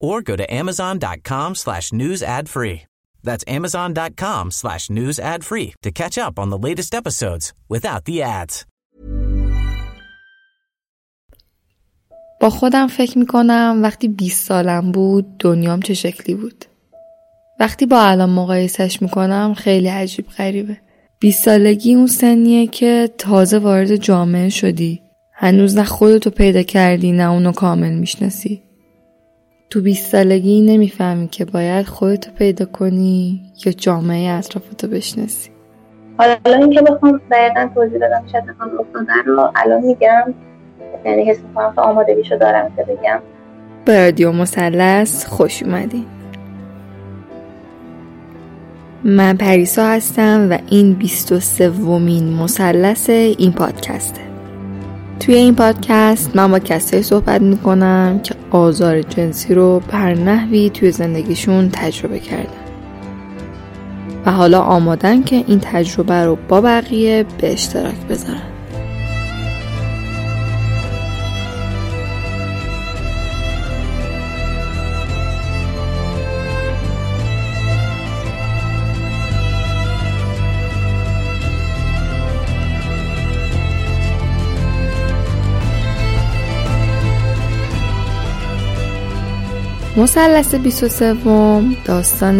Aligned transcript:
or 0.00 0.22
go 0.22 0.34
to 0.36 0.46
amazon.com 0.60 1.54
slash 1.54 1.92
news 1.92 2.22
ad 2.22 2.48
free. 2.48 2.82
That's 3.22 3.44
amazon.com 3.46 4.50
slash 4.50 4.90
news 4.90 5.18
ad 5.18 5.44
free 5.44 5.74
to 5.84 5.90
catch 5.90 6.16
up 6.18 6.38
on 6.38 6.48
the 6.50 6.58
latest 6.58 6.94
episodes 6.94 7.52
without 7.68 8.04
the 8.04 8.22
ads. 8.22 8.64
با 12.40 12.50
خودم 12.50 12.86
فکر 12.86 13.18
می‌کنم 13.18 13.80
وقتی 13.82 14.08
20 14.08 14.46
سالم 14.46 14.92
بود 14.92 15.26
دنیام 15.38 15.82
چه 15.82 15.94
شکلی 15.94 16.34
بود. 16.34 16.64
وقتی 17.60 17.86
با 17.86 18.02
الان 18.02 18.30
مقایسش 18.30 19.02
می‌کنم 19.02 19.54
خیلی 19.54 19.88
عجیب 19.88 20.28
غریبه. 20.28 20.80
20 21.20 21.44
سالگی 21.44 21.94
اون 21.94 22.06
سنیه 22.06 22.66
که 22.66 23.10
تازه 23.18 23.58
وارد 23.58 23.96
جامعه 23.96 24.48
شدی. 24.48 25.00
هنوز 25.34 25.78
نه 25.78 25.84
خودتو 25.84 26.30
پیدا 26.30 26.62
کردی 26.62 27.12
نه 27.12 27.30
اونو 27.30 27.52
کامل 27.52 27.92
می‌شناسی. 27.92 28.67
تو 29.70 29.80
20 29.80 30.12
سالگی 30.12 30.60
نمی‌فهمی 30.60 31.28
که 31.28 31.44
باید 31.44 31.86
خودتو 31.86 32.30
پیدا 32.30 32.64
کنی 32.64 33.40
یا 33.66 33.72
جامعه 33.72 34.30
اطرافتو 34.30 34.88
بشناسی. 34.88 35.50
حالا 36.18 36.36
اینکه 36.44 36.82
بخوام 36.82 37.20
دقیقا 37.30 37.68
توضیح 37.74 37.98
بدم 37.98 38.24
چه 38.32 38.38
اتفاقی 38.38 38.76
افتاده 38.80 39.12
رو 39.26 39.52
الان 39.56 39.84
میگم 39.84 40.34
یعنی 41.04 41.30
حس 41.30 41.38
می‌کنم 41.48 41.72
که 41.74 41.80
آمادگیشو 41.80 42.36
دارم 42.36 42.72
که 42.76 42.82
بگم. 42.82 43.20
به 43.84 44.04
رادیو 44.04 44.32
مثلث 44.32 45.26
خوش 45.26 45.62
اومدین. 45.62 46.06
من 49.04 49.36
پریسا 49.36 49.86
هستم 49.86 50.48
و 50.50 50.58
این 50.70 50.92
23 50.92 51.70
ومین 51.70 52.32
مثلث 52.32 53.10
این 53.10 53.52
پادکسته. 53.52 54.27
توی 55.20 55.34
این 55.34 55.54
پادکست 55.54 56.36
من 56.36 56.50
با 56.50 56.58
کسایی 56.58 57.02
صحبت 57.02 57.40
می‌کنم 57.42 58.20
که 58.22 58.34
آزار 58.50 59.02
جنسی 59.02 59.54
رو 59.54 59.80
بر 59.80 60.14
نحوی 60.14 60.70
توی 60.70 60.90
زندگیشون 60.90 61.70
تجربه 61.72 62.18
کردن. 62.18 62.64
و 64.26 64.32
حالا 64.32 64.60
آمادن 64.60 65.22
که 65.22 65.44
این 65.46 65.60
تجربه 65.62 66.24
رو 66.24 66.38
با 66.48 66.60
بقیه 66.60 67.24
به 67.40 67.52
اشتراک 67.52 68.06
بذارن. 68.10 68.57
مثلث 89.98 90.54
23 90.54 91.16
داستان 91.84 92.38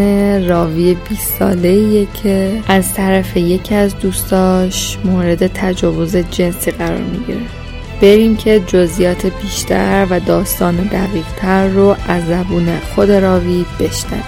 راوی 0.49 0.95
20 0.95 1.39
ساله 1.39 2.07
که 2.23 2.63
از 2.69 2.95
طرف 2.95 3.37
یکی 3.37 3.75
از 3.75 3.99
دوستاش 3.99 4.99
مورد 5.05 5.47
تجاوز 5.47 6.17
جنسی 6.17 6.71
قرار 6.71 6.99
می‌گیره. 6.99 7.41
بریم 8.03 8.37
که 8.37 8.61
جزئیات 8.67 9.27
بیشتر 9.43 10.07
و 10.11 10.21
داستان 10.21 10.77
دقیقتر 10.77 11.69
رو 11.69 11.97
از 12.09 12.27
زبون 12.27 12.69
خود 12.95 13.11
راوی 13.11 13.65
بشنویم. 13.81 14.25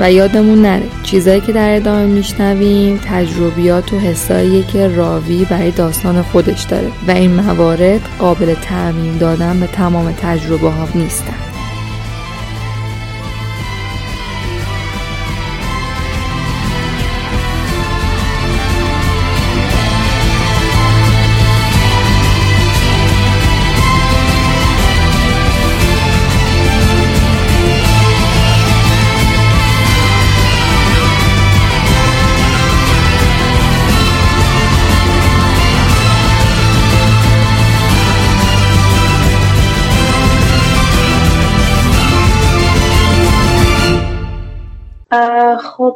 و 0.00 0.12
یادمون 0.12 0.62
نره 0.62 0.86
چیزایی 1.02 1.40
که 1.40 1.52
در 1.52 1.76
ادامه 1.76 2.06
میشنویم 2.06 3.00
تجربیات 3.04 3.92
و 3.92 3.98
حسایی 3.98 4.62
که 4.62 4.88
راوی 4.88 5.44
برای 5.44 5.70
داستان 5.70 6.22
خودش 6.22 6.62
داره. 6.62 6.88
و 7.08 7.10
این 7.10 7.34
موارد 7.34 8.00
قابل 8.18 8.54
تعمیم 8.54 9.18
دادن 9.18 9.60
به 9.60 9.66
تمام 9.66 10.12
تجربه 10.12 10.70
ها 10.70 10.88
نیستن. 10.94 11.51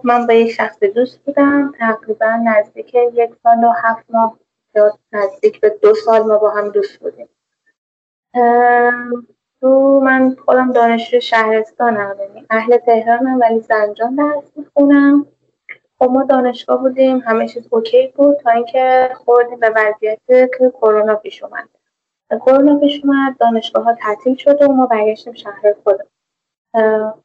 من 0.07 0.27
با 0.27 0.33
یک 0.33 0.53
شخص 0.53 0.83
دوست 0.83 1.21
بودم 1.25 1.73
تقریبا 1.79 2.27
نزدیک 2.45 2.95
یک 2.95 3.31
سال 3.43 3.65
و 3.65 3.73
هفت 3.83 4.05
ماه 4.09 4.39
یا 4.75 4.99
نزدیک 5.13 5.61
به 5.61 5.79
دو 5.83 5.95
سال 5.95 6.23
ما 6.23 6.39
با 6.39 6.51
هم 6.51 6.69
دوست 6.69 6.99
بودیم. 6.99 7.29
تو 9.61 10.01
من 10.05 10.37
خودم 10.45 10.73
دانشجو 10.73 11.21
شهرستانم 11.21 12.17
یعنی 12.21 12.47
اهل 12.51 12.77
تهرانم 12.77 13.41
ولی 13.41 13.61
زنجان 13.61 14.15
درس 14.15 14.53
می‌خونم. 14.57 15.27
خب 15.99 16.11
ما 16.11 16.23
دانشگاه 16.23 16.79
بودیم 16.79 17.19
همه 17.19 17.49
چیز 17.49 17.69
اوکی 17.71 18.13
بود 18.17 18.37
تا 18.37 18.51
اینکه 18.51 19.11
خوردیم 19.15 19.61
به 19.61 19.71
وضعیت 19.77 20.19
که 20.29 20.73
کرونا 20.75 21.15
پیش 21.15 21.43
اومد. 21.43 21.69
کرونا 22.31 22.81
پیش 22.81 23.05
اومد 23.05 23.39
دانشگاه 23.39 23.85
ها 23.85 23.95
تعطیل 23.95 24.37
شد 24.37 24.63
و 24.63 24.73
ما 24.73 24.87
برگشتیم 24.87 25.33
شهر 25.33 25.75
خودم 25.85 26.07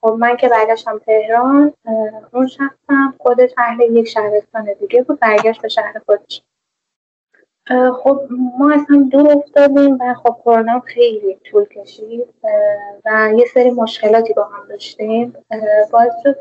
خب 0.02 0.12
من 0.20 0.38
که 0.38 0.50
برگشتم 0.50 0.98
تهران 0.98 1.74
اون 2.34 2.48
شخصم 2.48 3.14
خودش 3.20 3.52
اهل 3.58 3.82
یک 3.82 4.08
شهرستان 4.08 4.74
دیگه 4.80 5.04
بود 5.04 5.20
برگشت 5.20 5.62
به 5.62 5.68
شهر 5.68 6.02
خودش. 6.06 6.44
خب 8.04 8.28
ما 8.60 8.74
اصلا 8.74 9.08
دور 9.12 9.32
افتادیم 9.32 9.98
و 10.00 10.14
خب 10.14 10.38
کرونا 10.46 10.80
خیلی 10.80 11.36
طول 11.36 11.66
کشید 11.66 12.28
و 13.06 13.32
یه 13.36 13.46
سری 13.54 13.72
مشکلاتی 13.72 14.34
با 14.34 14.44
هم 14.44 14.68
داشتیم. 14.68 15.34
باعث 15.92 16.14
شد 16.24 16.36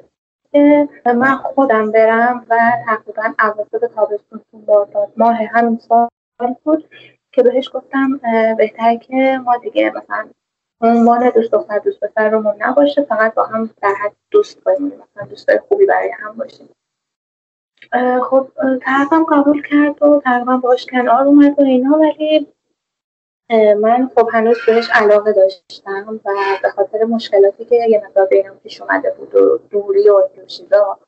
که 0.52 0.88
من 1.04 1.36
خودم 1.36 1.92
برم 1.92 2.46
و 2.50 2.58
تقریبا 2.86 3.34
اواسط 3.40 3.94
تابستون 3.94 4.40
بارداد 4.66 5.12
ماه 5.16 5.34
همین 5.34 5.78
سال 5.78 6.08
بود 6.64 6.88
که 7.32 7.42
بهش 7.42 7.70
گفتم 7.74 8.20
بهتره 8.58 8.98
که 8.98 9.40
ما 9.44 9.56
دیگه 9.56 9.90
مثلا 9.90 10.28
عنوان 10.80 11.30
دوست 11.30 11.52
دختر 11.52 11.78
دوست 11.78 12.00
پسر 12.00 12.30
رو 12.30 12.54
نباشه 12.58 13.02
فقط 13.02 13.34
با 13.34 13.44
هم 13.44 13.70
در 13.82 13.94
حد 14.04 14.12
دوست 14.30 14.64
باشیم 14.64 14.86
مثلا 14.86 15.26
دوستای 15.30 15.58
خوبی 15.68 15.86
برای 15.86 16.10
هم 16.10 16.36
باشیم. 16.36 16.68
خب 18.30 18.48
طرفم 18.82 19.24
قبول 19.24 19.62
کرد 19.62 20.02
و 20.02 20.20
تقریبا 20.24 20.56
باش 20.56 20.86
کنار 20.86 21.26
اومد 21.26 21.60
و 21.60 21.62
اینا 21.62 21.98
ولی 21.98 22.46
من 23.80 24.10
خب 24.14 24.28
هنوز 24.32 24.56
بهش 24.66 24.90
علاقه 24.92 25.32
داشتم 25.32 26.20
و 26.24 26.30
به 26.62 26.68
خاطر 26.70 27.04
مشکلاتی 27.04 27.64
که 27.64 27.76
یه 27.88 28.02
مقدار 28.06 28.26
بینم 28.26 28.58
پیش 28.62 28.80
اومده 28.80 29.10
بود 29.10 29.34
و 29.34 29.60
دوری 29.70 30.08
و 30.08 30.22
این 30.34 30.46
چیزا 30.46 30.98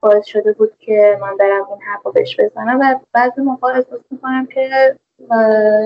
باعث 0.00 0.26
شده 0.26 0.52
بود 0.52 0.76
که 0.78 1.18
من 1.20 1.36
برم 1.36 1.68
این 1.68 1.82
حرفا 1.82 2.10
بهش 2.10 2.40
بزنم. 2.40 2.80
و 2.80 3.00
بعضی 3.12 3.40
موقع 3.40 3.68
احساس 3.68 4.00
می‌کنم 4.10 4.46
که 4.46 4.98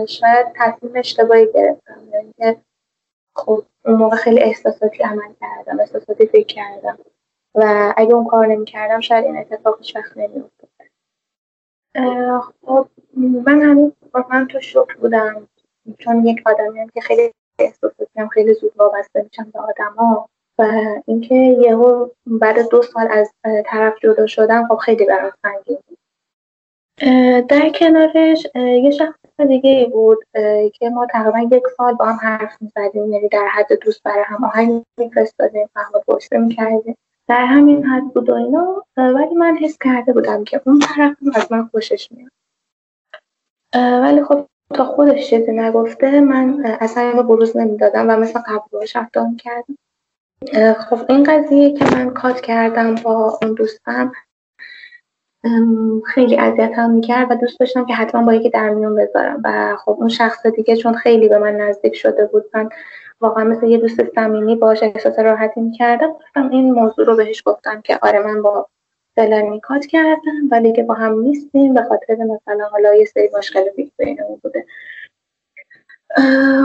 شاید 0.08 0.46
تصمیم 0.56 0.92
اشتباهی 0.94 1.52
گرفتم 1.52 2.08
یعنی 2.12 2.32
که 2.38 2.56
خب 3.38 3.64
اون 3.84 3.96
موقع 3.96 4.16
خیلی 4.16 4.40
احساساتی 4.40 5.02
عمل 5.02 5.32
کردم 5.40 5.80
احساساتی 5.80 6.26
فکر 6.26 6.46
کردم. 6.46 6.98
و 7.54 7.94
اگه 7.96 8.14
اون 8.14 8.26
کار 8.26 8.46
نمی 8.46 8.64
کردم 8.64 9.00
شاید 9.00 9.24
این 9.24 9.36
اتفاق 9.36 9.78
هیچ 9.78 9.96
وقت 9.96 10.16
نمی 10.16 10.44
خب 12.66 12.88
من 13.46 13.62
هنوز 13.62 13.92
من 14.30 14.46
تو 14.46 14.60
شکر 14.60 14.96
بودم. 15.00 15.48
چون 15.98 16.26
یک 16.26 16.42
آدمی 16.46 16.80
هم 16.80 16.88
که 16.88 17.00
خیلی 17.00 17.32
احساساتی 17.58 18.20
هم 18.20 18.28
خیلی 18.28 18.54
زود 18.54 18.72
وابسته 18.76 19.22
میشم 19.22 19.50
به 19.50 19.60
آدما. 19.60 20.28
و 20.58 20.62
اینکه 21.06 21.34
یهو 21.34 22.08
بعد 22.26 22.68
دو 22.70 22.82
سال 22.82 23.08
از 23.10 23.32
طرف 23.66 23.94
جدا 24.02 24.26
شدم 24.26 24.68
خب 24.68 24.76
خیلی 24.76 25.04
برام 25.04 25.32
سنگین 25.42 25.78
در 27.48 27.70
کنارش 27.74 28.46
یه 28.54 28.90
شخص 28.90 29.18
دیگه 29.48 29.70
ای 29.70 29.86
بود 29.86 30.18
که 30.74 30.90
ما 30.90 31.06
تقریبا 31.06 31.56
یک 31.56 31.62
سال 31.76 31.94
با 31.94 32.04
هم 32.04 32.18
حرف 32.22 32.56
می‌زدیم 32.60 33.12
یعنی 33.12 33.28
در 33.28 33.46
حد 33.52 33.72
دوست 33.82 34.02
برای 34.02 34.24
هم 34.26 34.44
آهنگ 34.44 34.82
میفرستادیم 34.98 35.66
فهم 35.74 35.92
پشته 36.08 36.38
می‌کردیم. 36.38 36.96
در 37.28 37.44
همین 37.44 37.84
حد 37.84 38.14
بود 38.14 38.30
و 38.30 38.34
اینا 38.34 38.84
ولی 38.96 39.34
من 39.34 39.56
حس 39.56 39.78
کرده 39.84 40.12
بودم 40.12 40.44
که 40.44 40.60
اون 40.66 40.78
طرف 40.78 41.16
از 41.34 41.52
من 41.52 41.66
خوشش 41.66 42.08
میاد. 42.12 42.30
ولی 44.02 44.24
خب 44.24 44.46
تا 44.74 44.84
خودش 44.84 45.30
چیزی 45.30 45.52
نگفته 45.52 46.20
من 46.20 46.76
اصلا 46.80 47.02
اینو 47.02 47.22
بروز 47.22 47.56
نمی‌دادم 47.56 48.10
و 48.10 48.16
مثل 48.16 48.40
قبل 48.40 48.86
رفتار 48.94 49.26
می‌کردم. 49.26 49.76
خب 50.72 50.98
این 51.08 51.22
قضیه 51.22 51.72
که 51.72 51.84
من 51.84 52.10
کات 52.10 52.40
کردم 52.40 52.94
با 52.94 53.38
اون 53.42 53.54
دوستم 53.54 54.12
خیلی 56.06 56.36
اذیتم 56.38 56.90
می‌کرد 56.90 57.30
و 57.30 57.34
دوست 57.34 57.60
داشتم 57.60 57.86
که 57.86 57.94
حتما 57.94 58.22
با 58.26 58.34
یکی 58.34 58.50
در 58.50 58.70
میون 58.70 58.94
بذارم. 58.94 59.40
و 59.44 59.76
خب 59.76 59.96
اون 59.98 60.08
شخص 60.08 60.46
دیگه 60.46 60.76
چون 60.76 60.94
خیلی 60.94 61.28
به 61.28 61.38
من 61.38 61.56
نزدیک 61.56 61.94
شده 61.94 62.26
بود 62.26 62.44
من 62.54 62.68
واقعا 63.20 63.44
مثل 63.44 63.66
یه 63.66 63.78
دوست 63.78 64.14
صمیمی 64.14 64.56
باش 64.56 64.82
احساس 64.82 65.18
راحتی 65.18 65.60
می‌کردم. 65.60 66.12
گفتم 66.12 66.48
این 66.50 66.72
موضوع 66.72 67.06
رو 67.06 67.16
بهش 67.16 67.42
گفتم 67.46 67.80
که 67.80 67.98
آره 68.02 68.18
من 68.18 68.42
با 68.42 68.66
فلانی 69.16 69.60
کات 69.60 69.86
کردم 69.86 70.48
ولی 70.50 70.72
که 70.72 70.82
با 70.82 70.94
هم 70.94 71.20
نیستیم 71.20 71.74
به 71.74 71.82
خاطر 71.82 72.14
مثلا 72.14 72.64
حالا 72.70 72.94
یه 72.94 73.04
سری 73.04 73.30
مشکل 73.38 73.68
بیت 73.76 73.92
بینمون 73.98 74.40
بوده. 74.42 74.66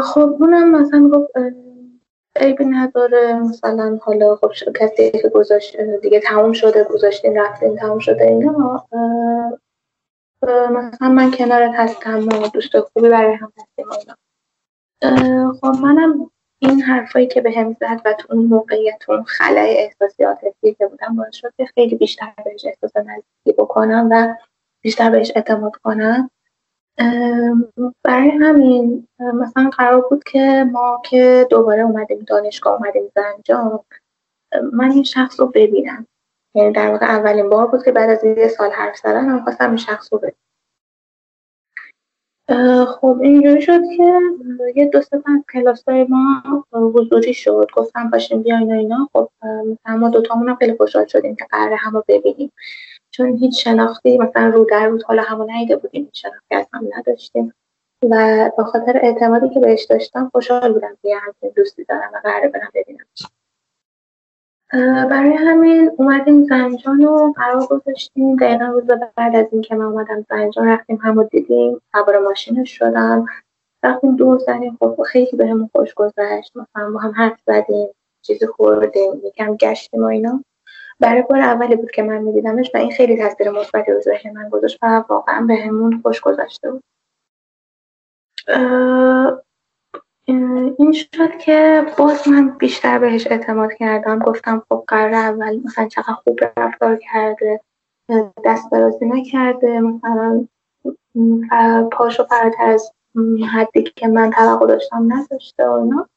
خب 0.03 0.35
اونم 0.39 0.81
مثلا 0.81 1.09
گفت 1.09 1.31
عیبی 2.35 2.65
نداره. 2.65 3.33
مثلا 3.33 3.99
حالا 4.01 4.35
خب 4.35 4.51
کسی 4.75 5.11
که 5.11 5.29
گذاشت 5.29 5.77
دیگه 5.81 6.19
تموم 6.19 6.53
شده 6.53 6.83
گذاشتین 6.83 7.37
رفتین 7.37 7.75
تموم 7.75 7.99
شده 7.99 8.23
اینا. 8.23 8.85
مثلا 10.71 11.09
من 11.09 11.31
کنارت 11.31 11.71
هستم 11.75 12.27
و 12.27 12.47
دوست 12.47 12.79
خوبی 12.79 13.09
برای 13.09 13.33
هم 13.33 13.53
هستیم 13.57 13.85
اینا. 13.91 14.15
خب 15.53 15.67
منم 15.81 16.31
این 16.59 16.81
حرفایی 16.81 17.27
که 17.27 17.41
به 17.41 17.51
هم 17.51 17.73
زد 17.73 18.01
و 18.05 18.13
تو 18.13 18.33
اون 18.33 18.45
موقعیت 18.45 19.09
اون 19.09 19.23
خلای 19.23 19.77
احساسی 19.77 20.23
عاطفی 20.23 20.73
که 20.73 20.87
بودم 20.87 21.15
باعث 21.15 21.35
شد 21.35 21.53
که 21.57 21.65
خیلی 21.65 21.95
بیشتر 21.95 22.33
بهش 22.45 22.65
احساس 22.65 22.97
نزدیکی 22.97 23.53
بکنم 23.57 24.07
و 24.11 24.35
بیشتر 24.81 25.09
بهش 25.09 25.31
اعتماد 25.35 25.75
کنم. 25.83 26.29
برای 28.03 28.29
همین 28.29 29.07
مثلا 29.19 29.69
قرار 29.69 30.01
بود 30.09 30.23
که 30.23 30.65
ما 30.71 31.01
که 31.05 31.47
دوباره 31.49 31.81
اومدیم 31.81 32.19
دانشگاه 32.27 32.73
اومدیم 32.73 33.11
زنجان 33.15 33.79
من 34.73 34.91
این 34.91 35.03
شخص 35.03 35.39
رو 35.39 35.47
ببینم. 35.47 36.07
یعنی 36.55 36.71
در 36.71 36.91
واقع 36.91 37.05
اولین 37.05 37.49
بار 37.49 37.67
بود 37.67 37.85
که 37.85 37.91
بعد 37.91 38.09
از 38.09 38.23
یه 38.23 38.47
سال 38.47 38.71
حرف 38.71 38.97
زدن 38.97 39.25
من 39.25 39.43
خواستم 39.43 39.67
این 39.67 39.77
شخص 39.77 40.13
رو 40.13 40.19
ببینم. 40.19 40.37
خب 42.85 43.19
اینجوری 43.21 43.61
شد 43.61 43.81
که 43.97 44.19
یه 44.75 44.85
دو 44.85 45.01
سه 45.01 45.15
از 45.15 45.43
کلاس 45.53 45.83
های 45.87 46.03
ما 46.03 46.43
حضوری 46.71 47.33
شد. 47.33 47.67
گفتم 47.73 48.09
باشیم 48.09 48.43
بیاین 48.43 48.71
و 48.71 48.77
اینا. 48.77 49.09
خب 49.13 49.29
مثلا 49.43 49.97
ما 49.97 50.09
دوتامون 50.09 50.49
هم 50.49 50.55
خیلی 50.55 50.77
خوشحال 50.77 51.05
شدیم 51.05 51.35
که 51.35 51.45
قراره 51.51 51.75
همو 51.75 52.03
ببینیم. 52.07 52.51
چون 53.13 53.37
هیچ 53.37 53.63
شناختی 53.63 54.17
مثلا 54.17 54.47
رو 54.47 54.65
در 54.71 54.87
رو 54.87 54.99
حالا 55.05 55.21
همون 55.21 55.51
نیده 55.51 55.75
بودیم 55.75 56.03
هیچ 56.05 56.21
شناختی 56.21 56.55
از 56.55 56.65
هم 56.73 56.89
نداشتیم. 56.97 57.53
و 58.09 58.51
به 58.57 58.63
خاطر 58.63 58.99
اعتمادی 59.03 59.49
که 59.49 59.59
بهش 59.59 59.83
داشتم 59.83 60.29
خوشحال 60.31 60.73
بودم 60.73 60.97
که 61.01 61.15
همچین 61.15 61.51
دوستی 61.55 61.83
دارم 61.83 62.11
و 62.13 62.17
قراره 62.23 62.47
برم 62.47 62.71
ببینم 62.73 63.05
برای 65.09 65.33
همین 65.33 65.91
اومدیم 65.97 66.43
زنجان 66.43 67.03
و 67.03 67.33
قرار 67.35 67.65
گذاشتیم. 67.67 68.35
دقیقا 68.35 68.65
روز 68.65 68.87
بعد 69.15 69.35
از 69.35 69.45
اینکه 69.51 69.75
من 69.75 69.85
اومدم 69.85 70.25
زنجان 70.29 70.67
رفتیم 70.67 70.99
همو 71.01 71.23
دیدیم 71.23 71.81
سوار 71.91 72.19
ماشینش 72.19 72.77
شدم. 72.77 73.25
رفتیم 73.83 74.15
دور 74.15 74.37
زنیم 74.37 74.77
خب 74.79 75.03
خیلی 75.05 75.37
بهمون 75.37 75.69
خوش 75.75 75.93
گذشت. 75.93 76.51
مثلا 76.55 76.91
با 76.91 76.99
هم 76.99 77.11
حرف 77.11 77.39
زدیم 77.47 77.87
چیزی 78.21 78.47
خوردیم 78.47 79.21
یکم 79.23 79.55
گشتیم 79.55 80.03
و 80.03 80.05
اینا. 80.05 80.43
برای 80.99 81.21
بار 81.21 81.39
اولی 81.39 81.75
بود 81.75 81.91
که 81.91 82.03
من 82.03 82.17
میدیدمش 82.17 82.71
و 82.73 82.77
این 82.77 82.91
خیلی 82.91 83.17
تاثیر 83.17 83.49
مثبتی 83.49 83.91
رو 83.91 83.99
ذهن 83.99 84.33
من 84.33 84.49
گذاشت 84.49 84.77
و 84.81 85.03
واقعا 85.09 85.41
بهمون 85.41 86.01
خوش 86.01 86.21
گذشته 86.21 86.71
بود. 86.71 86.83
این 90.77 90.91
شد 90.91 91.37
که 91.37 91.85
باز 91.97 92.27
من 92.27 92.49
بیشتر 92.49 92.99
بهش 92.99 93.27
اعتماد 93.27 93.73
کردم. 93.73 94.19
گفتم 94.19 94.63
خب 94.69 94.83
قرار 94.87 95.13
اول 95.13 95.61
مثلا 95.65 95.87
چقدر 95.87 96.13
خوب 96.13 96.39
رفتار 96.57 96.95
کرده 96.95 97.61
دست 98.45 98.69
برازی 98.69 99.05
نکرده 99.05 99.79
مثلا 99.79 100.47
پاشو 101.91 102.23
فراتر 102.23 102.63
از 102.63 102.91
حدی 103.53 103.83
که 103.83 104.07
من 104.07 104.31
توقع 104.31 104.67
داشتم 104.67 105.13
نذاشته 105.13 105.67
و 105.67 105.71
اینا. 105.71 106.09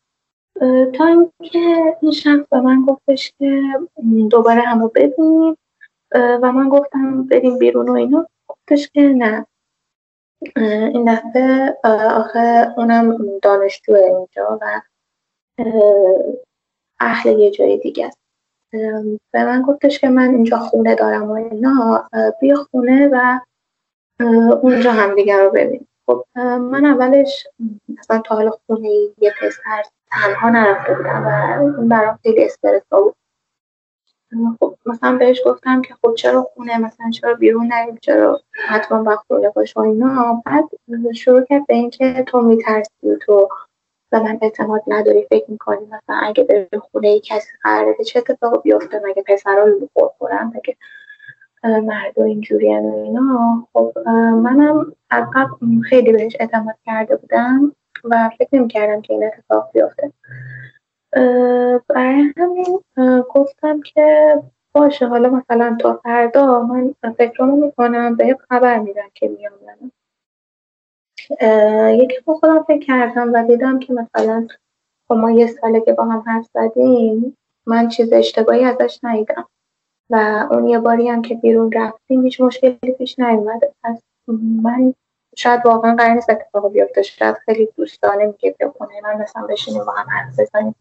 تا 0.95 1.07
اینکه 1.07 1.59
این 2.03 2.13
شخص 2.13 2.49
به 2.51 2.61
من 2.61 2.85
گفتش 2.89 3.33
که 3.39 3.63
دوباره 4.31 4.61
همو 4.61 4.89
ببینیم 4.89 5.57
و 6.15 6.53
من 6.53 6.69
گفتم 6.69 7.23
بریم 7.23 7.59
بیرون 7.59 7.89
و 7.89 7.93
اینا. 7.93 8.27
گفتش 8.49 8.91
که 8.91 9.01
نه. 9.01 9.47
این 10.57 11.15
دفعه 11.15 11.77
آخه 12.09 12.75
اونم 12.77 13.39
دانشجو 13.43 13.95
اینجا 13.95 14.59
و 14.61 14.81
اهل 17.01 17.39
یه 17.39 17.51
جای 17.51 17.79
دیگه 17.79 18.07
است. 18.07 18.19
به 19.33 19.45
من 19.45 19.63
گفتش 19.63 19.99
که 19.99 20.09
من 20.09 20.29
اینجا 20.29 20.59
خونه 20.59 20.95
دارم 20.95 21.31
و 21.31 21.33
اینا. 21.33 22.09
بیا 22.41 22.57
خونه 22.57 23.09
و 23.13 23.41
اونجا 24.63 24.93
هم 24.93 25.15
دیگر 25.15 25.45
رو 25.45 25.51
ببین. 25.51 25.87
خب 26.07 26.25
من 26.61 26.85
اولش 26.85 27.47
مثلا 27.89 28.23
تا 28.25 28.35
حالا 28.35 28.51
خونه 28.67 28.89
یه 29.19 29.33
پسر 29.41 29.83
تنها 30.11 30.51
نرفته 30.51 30.95
بودم 30.95 31.27
و 31.27 31.79
این 31.79 31.89
برام 31.89 32.19
خیلی 32.23 32.45
استرس 32.45 32.83
بود 32.91 33.15
خب 34.61 34.77
مثلا 34.87 35.17
بهش 35.17 35.43
گفتم 35.47 35.83
که 35.83 35.95
خب 35.95 36.15
چرا 36.15 36.43
خونه؟ 36.43 36.79
مثلا 36.79 37.11
چرا 37.11 37.35
بیرون 37.35 37.67
نریم؟ 37.67 37.99
چرا 38.03 38.41
حتما 38.69 39.03
با 39.03 39.17
خونه 39.17 39.51
باش 39.51 39.77
و 39.77 39.81
اینا. 39.81 40.43
بعد 40.47 40.65
شروع 41.15 41.45
کرد 41.45 41.67
به 41.67 41.75
اینکه 41.75 42.25
تو 42.27 42.41
میترسی 42.41 43.17
تو 43.27 43.49
به 44.11 44.21
من 44.21 44.39
اعتماد 44.43 44.83
نداری 44.87 45.27
فکر 45.31 45.51
می‌کنی 45.51 45.87
مثلا 45.87 46.17
اگه 46.23 46.45
به 46.45 46.79
خونه 46.79 47.09
ای 47.09 47.21
کسی 47.21 47.49
قراره 47.63 48.05
چه 48.05 48.19
اتفاقی 48.19 48.59
بیفته؟ 48.63 49.03
مگه 49.05 49.25
پسرها 49.27 49.65
رو 49.65 49.91
خورن؟ 50.19 50.53
مگه 50.55 50.77
مرد 51.65 52.19
و 52.19 52.23
اینجوری 52.23 52.79
و 52.79 52.95
اینا. 53.05 53.69
خب 53.73 53.93
منم 54.43 54.93
قبل 55.11 55.81
خیلی 55.89 56.13
بهش 56.13 56.37
اعتماد 56.41 56.77
کرده 56.85 57.17
بودم. 57.17 57.73
و 58.11 58.31
فکر 58.39 58.49
نمی 58.53 58.69
کردم 58.69 59.03
که 59.03 59.13
این 59.13 59.25
اتفاق 59.25 59.71
بیفته. 59.73 60.13
برای 61.89 62.33
همین 62.37 62.81
گفتم 63.35 63.81
که 63.81 64.35
باشه 64.73 65.07
حالا 65.07 65.29
مثلا 65.29 65.77
تا 65.81 66.01
فردا 66.05 66.63
من 66.63 66.95
فکر 67.19 67.45
رو 67.45 67.57
می‌کنم 67.57 68.17
به 68.17 68.39
خبر 68.51 68.79
میدم 68.79 69.09
که 69.15 69.29
میام 69.29 69.53
یکی 72.01 72.21
با 72.25 72.35
خودم 72.35 72.63
فکر 72.63 72.87
کردم 72.87 73.33
و 73.33 73.47
دیدم 73.47 73.79
که 73.79 73.93
مثلا 73.93 74.47
خب 75.09 75.15
ما 75.15 75.31
یه 75.31 75.47
ساله 75.47 75.81
که 75.81 75.93
با 75.93 76.05
هم 76.05 76.25
حرف 76.27 76.47
زدیم 76.55 77.37
من 77.67 77.89
چیز 77.89 78.13
اشتباهی 78.13 78.65
ازش 78.65 78.99
ندیدم. 79.03 79.49
و 80.11 80.47
اون 80.51 80.69
یه 80.69 80.79
باری 80.79 81.09
هم 81.09 81.23
که 81.23 81.35
بیرون 81.35 81.73
رفتیم 81.73 82.23
هیچ 82.23 82.41
مشکلی 82.41 82.93
پیش 82.99 83.19
نیومده. 83.19 83.73
پس 83.83 84.03
من 84.63 84.95
شاید 85.39 85.67
واقعا 85.67 85.95
قرار 85.97 86.15
نیست 86.15 86.31
اتفاق 86.31 86.73
بیفته. 86.73 87.03
شاید 87.03 87.37
خیلی 87.37 87.69
دوستانه 87.77 88.27
میگه 88.27 88.55
بیا 88.59 88.75
خونه 88.79 89.01
من 89.03 89.17
مثلا 89.23 89.47
بشینیم 89.47 89.85
با 89.85 89.93
هم 89.93 90.07
حرف 90.11 90.41
بزنیم 90.41 90.75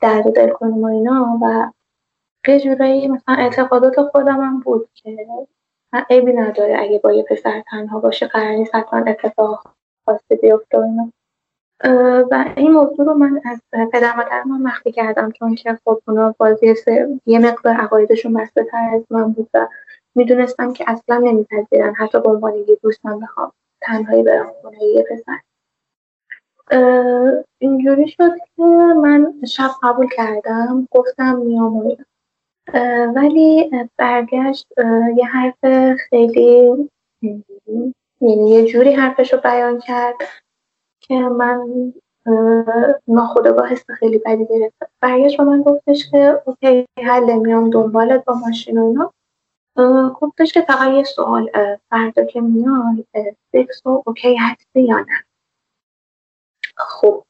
درد 0.00 0.34
دل 0.34 0.50
کنیم 0.50 0.82
و 0.82 0.86
اینا. 0.86 1.38
و 1.42 1.72
یه 2.48 2.60
جورایی 2.60 3.08
مثلا 3.08 3.34
اعتقادات 3.34 4.02
خودم 4.02 4.40
هم 4.40 4.60
بود 4.60 4.88
که 4.94 5.26
عیبی 6.10 6.32
نداره 6.32 6.78
اگه 6.78 6.98
با 6.98 7.12
یه 7.12 7.22
پسر 7.22 7.62
تنها 7.70 8.00
باشه 8.00 8.26
قرار 8.26 8.50
نیست 8.50 8.74
حتما 8.74 9.04
اتفاق 9.06 9.74
خاصی 10.06 10.36
بیفته 10.42 10.78
و 10.78 10.80
اینا. 10.80 11.12
و 12.30 12.44
این 12.56 12.72
موضوع 12.72 13.06
رو 13.06 13.14
من 13.14 13.40
از 13.44 13.60
پدر 13.92 14.16
مادر 14.16 14.42
من 14.42 14.62
مخفی 14.62 14.92
کردم 14.92 15.30
چون 15.30 15.54
که 15.54 15.78
خب 15.84 16.02
اونا 16.08 16.34
بازی 16.38 16.74
یه 17.26 17.38
مقدار 17.38 17.74
عقایدشون 17.74 18.32
بسته 18.34 18.64
تر 18.64 18.90
از 18.94 19.02
من 19.10 19.32
بود 19.32 19.50
و 19.54 19.68
می‌دونستم 20.14 20.72
که 20.72 20.84
اصلا 20.88 21.18
نمیپذیرن. 21.18 21.94
حتی 21.94 22.20
به 22.20 22.30
عنوان 22.30 22.54
یه 22.54 22.78
دوستم 22.82 23.20
بخوام 23.20 23.52
تنهایی 23.82 24.22
برم 24.22 24.52
خونه 24.60 24.82
یه 24.82 25.04
پسر. 25.10 25.40
اینجوری 27.58 28.08
شد 28.08 28.32
که 28.56 28.62
من 29.02 29.34
شب 29.48 29.70
قبول 29.82 30.08
کردم 30.16 30.88
گفتم 30.90 31.36
میام 31.36 31.96
ولی 33.14 33.70
برگشت 33.96 34.66
یه 35.16 35.26
حرف 35.26 35.94
خیلی 36.08 36.72
یعنی 38.20 38.50
یه 38.50 38.66
جوری 38.66 38.92
حرفش 38.92 39.32
رو 39.32 39.40
بیان 39.40 39.78
کرد 39.78 40.14
که 41.00 41.14
من 41.14 41.92
ناخداگاه 43.08 43.68
حس 43.68 43.90
خیلی 43.90 44.18
بدی 44.18 44.46
گرفتم. 44.46 44.86
برگشت 45.00 45.40
و 45.40 45.44
من 45.44 45.62
گفتش 45.62 46.10
که 46.10 46.42
اوکی 46.46 46.86
حل 46.98 47.38
میام 47.38 47.70
دنبالت 47.70 48.24
با 48.24 48.34
ماشین 48.34 48.78
و 48.78 48.86
اینا. 48.86 49.12
گفتش 50.20 50.52
که 50.52 50.60
فقط 50.60 50.90
یه 50.92 51.04
سوال 51.04 51.50
فردا 51.90 52.24
که 52.24 52.40
میای 52.40 53.04
سکس 53.52 53.80
رو 53.84 54.02
اوکی 54.06 54.36
هستی 54.36 54.82
یا 54.82 54.98
نه؟ 54.98 55.24
خب 56.76 57.24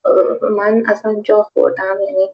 من 0.50 0.82
اصلا 0.86 1.20
جا 1.20 1.42
خوردم 1.42 1.96
یعنی 2.08 2.28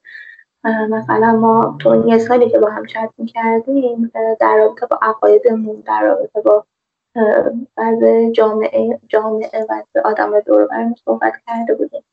مثلا 0.91 1.33
ما 1.33 1.77
تو 1.81 2.09
یه 2.09 2.19
سالی 2.19 2.51
که 2.51 2.59
با 2.59 2.71
هم 2.71 2.87
چت 2.87 3.11
می‌کردیم 3.19 4.13
در 4.41 4.57
رابطه 4.57 4.87
با 4.87 4.99
عقایدمون 5.03 5.81
در 5.87 6.03
رابطه 6.03 6.41
با 6.41 6.67
بعض 7.77 8.05
جامعه 8.33 9.01
جامعه 9.09 9.67
و 9.69 9.83
آدم 10.05 10.41
دور 10.41 10.69
صحبت 11.05 11.33
کرده 11.47 11.75
بودیم. 11.75 12.05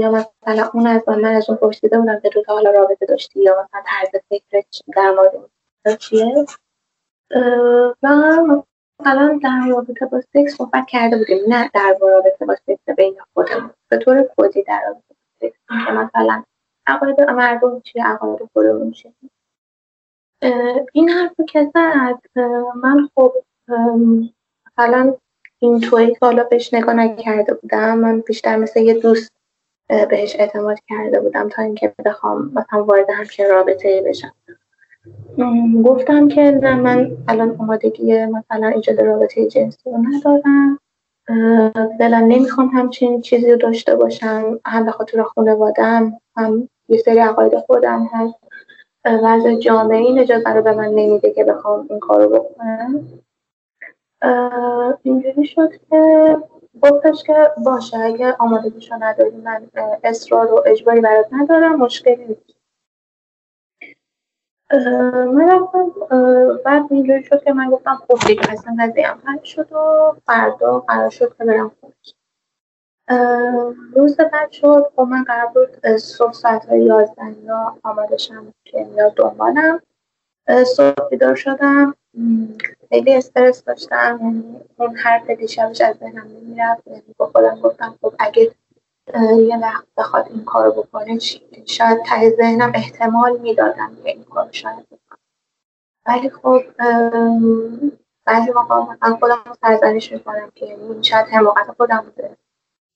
یا 0.00 0.10
مثلا 0.10 0.70
اون 0.74 0.86
از 0.86 1.08
من 1.08 1.24
از 1.24 1.50
اون 1.50 1.58
پرسیده 1.58 1.98
بودم 1.98 2.20
که 2.20 2.28
تو 2.28 2.42
حالا 2.48 2.70
رابطه 2.70 3.06
داشتی 3.06 3.42
یا 3.42 3.52
مثلا 3.52 3.82
طرز 3.86 4.22
فکرت 4.28 4.66
در 4.96 5.10
مورد 5.10 5.98
چیه؟ 5.98 6.46
و 8.02 8.06
مثلا 9.00 9.40
در 9.42 9.68
رابطه 9.68 10.06
با 10.06 10.20
سکس 10.20 10.56
صحبت 10.56 10.86
کرده 10.88 11.18
بودیم 11.18 11.38
نه 11.48 11.70
در 11.74 11.96
رابطه 12.00 12.46
با 12.46 12.54
سکس 12.54 12.94
بین 12.96 13.16
خودمون. 13.34 13.70
به 13.88 13.96
طور 13.96 14.28
کلی 14.36 14.62
در 14.62 14.82
رابطه 14.86 15.02
با 15.08 15.48
سکس 15.48 15.58
که 15.86 15.92
مثلا 15.92 16.42
عقاید 16.86 17.20
مردم 17.20 17.80
چیه 17.80 18.06
عقاید 18.06 18.48
خودمون 18.52 18.90
چیه 18.90 19.12
این 20.92 21.08
حرف 21.08 21.32
که 21.48 21.72
زد 21.74 22.38
من 22.82 23.08
خب 23.14 23.34
مثلا 24.78 25.14
اینطوری 25.58 26.12
که 26.12 26.18
حالا 26.22 26.44
بهش 26.44 26.74
نگاه 26.74 26.94
نکرده 26.94 27.54
بودم. 27.54 27.98
من 27.98 28.20
بیشتر 28.20 28.56
مثل 28.56 28.80
یه 28.80 28.94
دوست 28.94 29.32
بهش 29.88 30.36
اعتماد 30.38 30.78
کرده 30.88 31.20
بودم 31.20 31.48
تا 31.48 31.62
اینکه 31.62 31.94
بخوام 32.04 32.52
مثلا 32.54 32.84
وارد 32.84 33.10
همچین 33.10 33.50
رابطه 33.50 34.02
بشم. 34.06 34.34
گفتم 35.84 36.28
که 36.28 36.40
نه 36.62 36.74
من 36.74 37.10
الان 37.28 37.56
آمادگی 37.58 38.26
مثلا 38.26 38.68
ایجاد 38.68 39.00
رابطه 39.00 39.46
جنسی 39.46 39.90
رو 39.90 39.96
ندارم. 40.02 40.78
دلم 42.00 42.24
نمی‌خوام 42.24 42.68
همچین 42.68 43.20
چیزی 43.20 43.50
رو 43.50 43.56
داشته 43.56 43.96
باشم. 43.96 44.60
هم 44.64 44.84
به 44.84 44.90
خاطر 44.90 45.22
خانوادم 45.22 46.20
هم 46.36 46.68
یه 46.88 46.98
سری 46.98 47.18
عقاید 47.18 47.58
خودم 47.58 48.10
هست 48.12 48.34
وضع 49.04 49.54
جامعه 49.54 49.98
این 49.98 50.18
اجازه 50.18 50.50
رو 50.50 50.62
به 50.62 50.72
من 50.72 50.88
نمیده 50.88 51.30
که 51.30 51.44
بخوام 51.44 51.86
این 51.90 51.98
کار 51.98 52.22
رو 52.22 52.28
بکنم 52.28 53.08
اینجوری 55.02 55.46
شد 55.46 55.70
که 55.90 56.36
گفتش 56.82 57.22
که 57.22 57.50
باشه 57.64 57.98
اگه 57.98 58.32
آمادگیشو 58.38 58.94
نداری 59.00 59.36
من 59.36 59.66
اصرار 60.04 60.54
و 60.54 60.62
اجباری 60.66 61.00
برات 61.00 61.26
ندارم 61.32 61.76
مشکلی 61.76 62.24
نیست. 62.26 62.57
من 64.70 65.48
رفتم 65.50 65.90
بعد 66.64 66.82
اینجوری 66.90 67.24
شد 67.24 67.44
که 67.44 67.52
من 67.52 67.70
گفتم 67.70 68.02
خب 68.08 68.26
دیگه 68.26 68.52
اصلا 68.52 68.76
قضیه 68.80 69.08
هم 69.08 69.42
شد 69.42 69.72
و 69.72 70.12
فردا 70.26 70.80
قرار 70.80 71.10
شد 71.10 71.36
که 71.38 71.44
برم 71.44 71.70
خونه. 71.80 71.94
روز 73.96 74.16
بعد 74.16 74.50
شد 74.50 74.86
خب 74.96 75.02
من 75.02 75.24
قرار 75.24 75.46
بود 75.46 75.96
صبح 75.96 76.32
ساعت 76.32 76.66
های 76.66 76.84
یازده 76.84 77.34
یا 77.44 77.76
آماده 77.82 78.16
شم 78.16 78.54
که 78.64 78.84
میاد 78.84 79.14
دنبالم. 79.14 79.80
صبح 80.76 81.08
بیدار 81.10 81.34
شدم. 81.34 81.94
خیلی 82.88 83.14
استرس 83.14 83.64
داشتم 83.64 84.18
یعنی 84.22 84.60
اون 84.76 84.96
حرف 84.96 85.30
دیشبش 85.30 85.80
از 85.80 85.96
ذهنم 85.96 86.26
نمی‌رفت. 86.26 86.86
یعنی 86.86 87.14
با 87.16 87.26
خودم 87.26 87.60
گفتم 87.62 87.98
خب 88.00 88.12
اگه 88.18 88.50
یه 89.48 89.58
وقت 89.62 89.86
بخواد 89.96 90.26
این 90.28 90.44
کارو 90.44 90.72
بکنه 90.72 91.18
شاید 91.66 92.02
ته 92.06 92.30
ذهنم 92.30 92.72
احتمال 92.74 93.38
می‌دادم 93.38 93.96
که 94.04 94.10
این 94.10 94.24
کارو 94.24 94.52
شاید 94.52 94.86
بکنم 94.86 95.18
ولی 96.06 96.30
خب 96.30 96.62
بعضی 98.24 98.50
موقع 98.52 98.96
من 99.02 99.16
خودم 99.16 99.42
سرزنش 99.60 100.12
می‌کنم 100.12 100.52
که 100.54 100.66
این 100.66 101.02
شاید 101.02 101.26
حماقت 101.26 101.76
خودم 101.76 102.00
بوده 102.00 102.36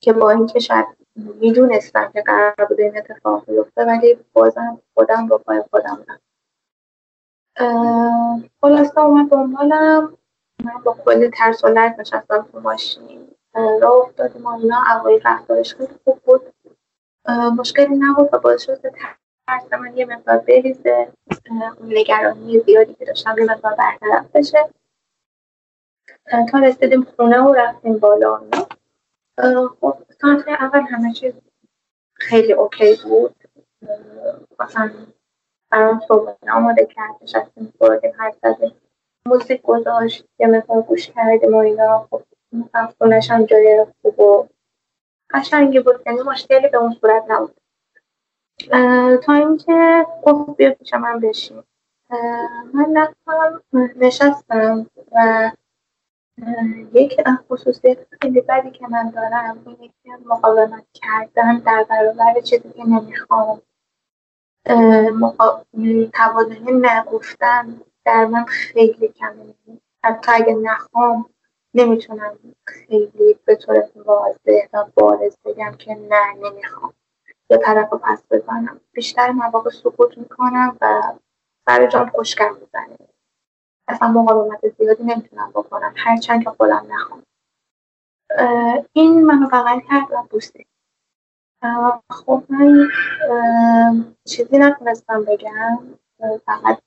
که 0.00 0.12
با 0.12 0.30
اینکه 0.30 0.58
شاید 0.58 0.86
می‌دونستم 1.16 2.10
که 2.12 2.22
قرار 2.22 2.54
بوده 2.68 2.82
این 2.82 2.98
اتفاق 2.98 3.46
بیفته 3.50 3.84
ولی 3.84 4.18
بازم 4.32 4.82
خودم 4.94 5.28
با 5.28 5.38
پای 5.38 5.62
خودم 5.70 5.96
بودم 5.96 6.20
خلاصه 8.60 9.00
اومد 9.00 9.30
دنبالم. 9.30 10.18
من 10.64 10.82
با 10.84 10.96
کلی 11.04 11.30
ترس 11.30 11.64
و 11.64 11.68
لرز 11.68 12.00
نشستم 12.00 12.48
تو 12.52 12.60
ماشین. 12.60 13.28
راه 13.54 14.04
افتادیم 14.08 14.44
و 14.44 14.48
اینا 14.48 14.82
اوایل 14.96 15.20
رفتارش 15.24 15.74
خیلی 15.74 15.94
خوب 16.04 16.18
بود. 16.18 16.54
مشکلی 17.58 17.96
نبود 17.98 18.28
و 18.32 18.38
باعث 18.38 18.62
شد 18.62 18.80
ترس 19.46 19.72
من 19.72 19.96
یه 19.96 20.06
مقدار 20.06 20.38
بریزه. 20.38 21.12
نگرانی 21.80 22.60
زیادی 22.60 22.94
که 22.94 23.04
داشتم 23.04 23.34
یه 23.38 23.44
مقدار 23.44 23.74
برطرف 23.74 24.26
بشه. 24.34 24.68
تا 26.50 26.58
رسیدیم 26.58 27.02
خونه 27.02 27.40
و 27.40 27.52
رفتیم 27.52 27.98
بالا 27.98 28.42
خب 29.80 29.96
ساعت 30.20 30.48
اول 30.48 30.80
همه 30.80 31.12
چیز 31.12 31.34
خیلی 32.14 32.52
اوکی 32.52 32.98
بود. 33.04 33.34
مثلا 34.60 34.90
برام 35.70 36.00
صبح 36.08 36.34
آماده 36.52 36.86
کرد 36.86 37.14
نشستیم 37.22 37.72
خوردیم 37.78 38.12
حرف 38.18 38.36
زدیم. 38.42 38.74
موزیک 39.26 39.62
گذاشت 39.62 40.24
یه 40.38 40.46
مقدار 40.46 40.82
گوش 40.82 41.10
کردیم 41.10 41.54
و 41.54 41.58
اینا. 41.58 42.08
خب 42.10 42.22
خونش 42.98 43.30
هم 43.30 43.44
جای 43.44 43.86
خوب 44.02 44.20
و 44.20 44.48
قشنگی 45.30 45.80
بود 45.80 46.02
یعنی 46.06 46.22
مشکلی 46.22 46.68
به 46.68 46.78
اون 46.78 46.92
صورت 47.00 47.24
نبود. 47.28 47.56
تا 49.20 49.32
اینکه 49.32 50.06
گفت 50.22 50.56
بیا 50.56 50.70
پیش 50.70 50.94
من 50.94 51.20
بشین. 51.20 51.62
من 52.74 52.96
رفتم 52.96 53.62
نشستم 53.96 54.86
و 55.12 55.50
یک 56.92 57.20
خصوصیت 57.48 57.98
خیلی 58.22 58.40
بدی 58.40 58.70
که 58.70 58.86
من 58.88 59.10
دارم 59.10 59.62
اینه 59.66 59.92
که 60.02 60.10
مقاومت 60.26 60.84
کردن 60.94 61.58
در 61.58 61.86
برابر 61.90 62.40
چیزی 62.40 62.72
که 62.76 62.84
نمی‌خوام. 62.84 63.62
توانایی 66.12 66.72
نگفتن 66.72 67.80
در 68.04 68.24
من 68.24 68.44
خیلی 68.44 69.08
کمه. 69.08 69.54
حتی 70.04 70.32
اگه 70.34 70.54
نخوام 70.54 71.26
نمی‌تونم 71.74 72.38
خیلی 72.66 73.38
به 73.44 73.56
طور 73.56 73.84
واضح 73.96 74.68
و 74.72 74.84
بارز 74.94 75.36
بگم 75.44 75.74
که 75.78 75.94
نه 75.94 76.34
نمی‌خوام. 76.34 76.94
یا 77.50 77.56
طرف 77.56 77.92
رو 77.92 77.98
پس 77.98 78.22
بزنم 78.30 78.80
بیشتر 78.92 79.30
مواقع 79.30 79.70
سکوت 79.70 80.18
می‌کنم 80.18 80.76
و 80.80 81.02
سر 81.66 81.86
جام 81.86 82.08
خوشگم 82.10 82.54
می‌زنه. 82.60 82.96
اصلا 83.88 84.08
مقاومت 84.08 84.68
زیادی 84.78 85.04
نمی‌تونم 85.04 85.50
بکنم. 85.50 85.94
هرچند 85.96 86.44
که 86.44 86.50
خودم 86.50 86.86
نخوام. 86.88 87.22
این 88.92 89.26
منو 89.26 89.46
بغل 89.46 89.80
کرد 89.80 90.12
و 90.12 90.22
بوسه. 90.30 90.64
خب 92.10 92.42
من 92.48 92.88
چیزی 94.28 94.58
نتونستم 94.58 95.24
بگم. 95.24 95.78
فقط 96.46 96.78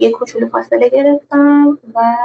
یه 0.00 0.12
کوچولو 0.12 0.48
فاصله 0.48 0.88
گرفتم 0.88 1.78
و 1.94 2.16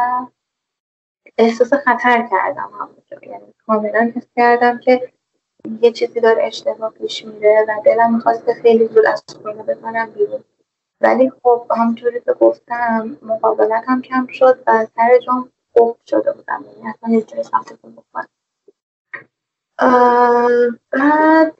احساس 1.37 1.73
خطر 1.73 2.27
کردم 2.31 2.71
همونجا. 2.79 3.33
یعنی 3.33 3.53
کاملا 3.67 4.11
حس 4.15 4.27
کردم 4.35 4.79
که 4.79 5.13
یه 5.81 5.91
چیزی 5.91 6.19
داره 6.19 6.43
اشتباه 6.43 6.93
پیش 6.93 7.25
میره 7.25 7.65
و 7.69 7.81
دلم 7.85 8.15
می‌خواست 8.15 8.53
خیلی 8.53 8.87
زود 8.87 9.05
از 9.05 9.23
خونه 9.41 9.63
بزنم 9.63 10.09
بیرون. 10.09 10.43
ولی 11.01 11.31
خب 11.43 11.71
همونجوری 11.77 12.21
که 12.21 12.33
گفتم 12.33 13.17
مقابلت 13.21 13.83
هم 13.87 14.01
کم 14.01 14.27
شد 14.27 14.63
و 14.67 14.85
سر 14.95 15.17
جام 15.25 15.49
خوب 15.73 15.97
شده 16.05 16.31
بودم. 16.31 16.65
یعنی 16.65 16.89
اصلا 16.89 17.09
نمی‌تونستم 17.09 17.63
تکون 17.63 17.91
بکنم 17.95 18.27
بعد 20.91 21.55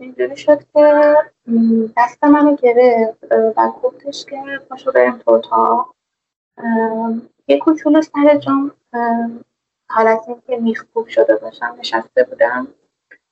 اینجوری 0.00 0.36
شد 0.36 0.58
که 0.72 1.16
دست 1.96 2.24
منو 2.24 2.56
گرفت 2.56 3.24
و 3.56 3.70
گفتش 3.82 4.24
که 4.24 4.36
پاشو 4.68 4.92
بریم 4.92 5.18
تو 5.18 5.30
اتاق. 5.30 5.94
یه 7.48 7.58
کوچولو 7.58 8.02
سر 8.02 8.38
جام 8.38 8.72
حالت 9.90 10.20
که 10.46 10.56
میخکوب 10.56 11.08
شده 11.08 11.36
باشم 11.36 11.76
نشسته 11.78 12.24
بودم. 12.24 12.68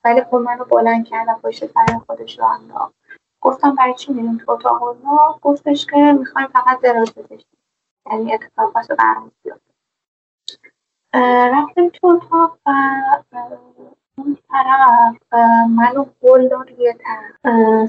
ولی 0.05 0.25
خب 0.25 0.35
منو 0.35 0.65
بلند 0.65 1.07
کرد 1.09 1.29
و 1.29 1.35
پشت 1.49 1.67
سر 1.67 1.99
خودش 2.07 2.39
رو 2.39 2.45
انداخت. 2.45 2.95
گفتم 3.41 3.75
برای 3.75 3.95
چی 3.95 4.13
میریم 4.13 4.39
تو 4.39 4.53
اتاق؟ 4.53 4.97
ما 5.05 5.39
گفتش 5.43 5.87
که 5.87 5.97
می‌خوایم 5.97 6.49
فقط 6.49 6.81
دراز 6.81 7.15
بکشیم. 7.15 7.59
یعنی 8.11 8.35
اتفاق 8.35 8.77
رو 8.91 8.97
برمون 8.97 9.31
بیفته. 9.43 9.73
رفتیم 11.55 11.89
تو 11.89 12.07
اتاق 12.07 12.59
و 12.67 12.73
اون 14.19 14.39
طرف 14.51 15.17
منو 15.69 16.07
گل 16.23 16.49
داد 16.49 16.71
روی 16.71 16.95
طرف. 16.95 17.37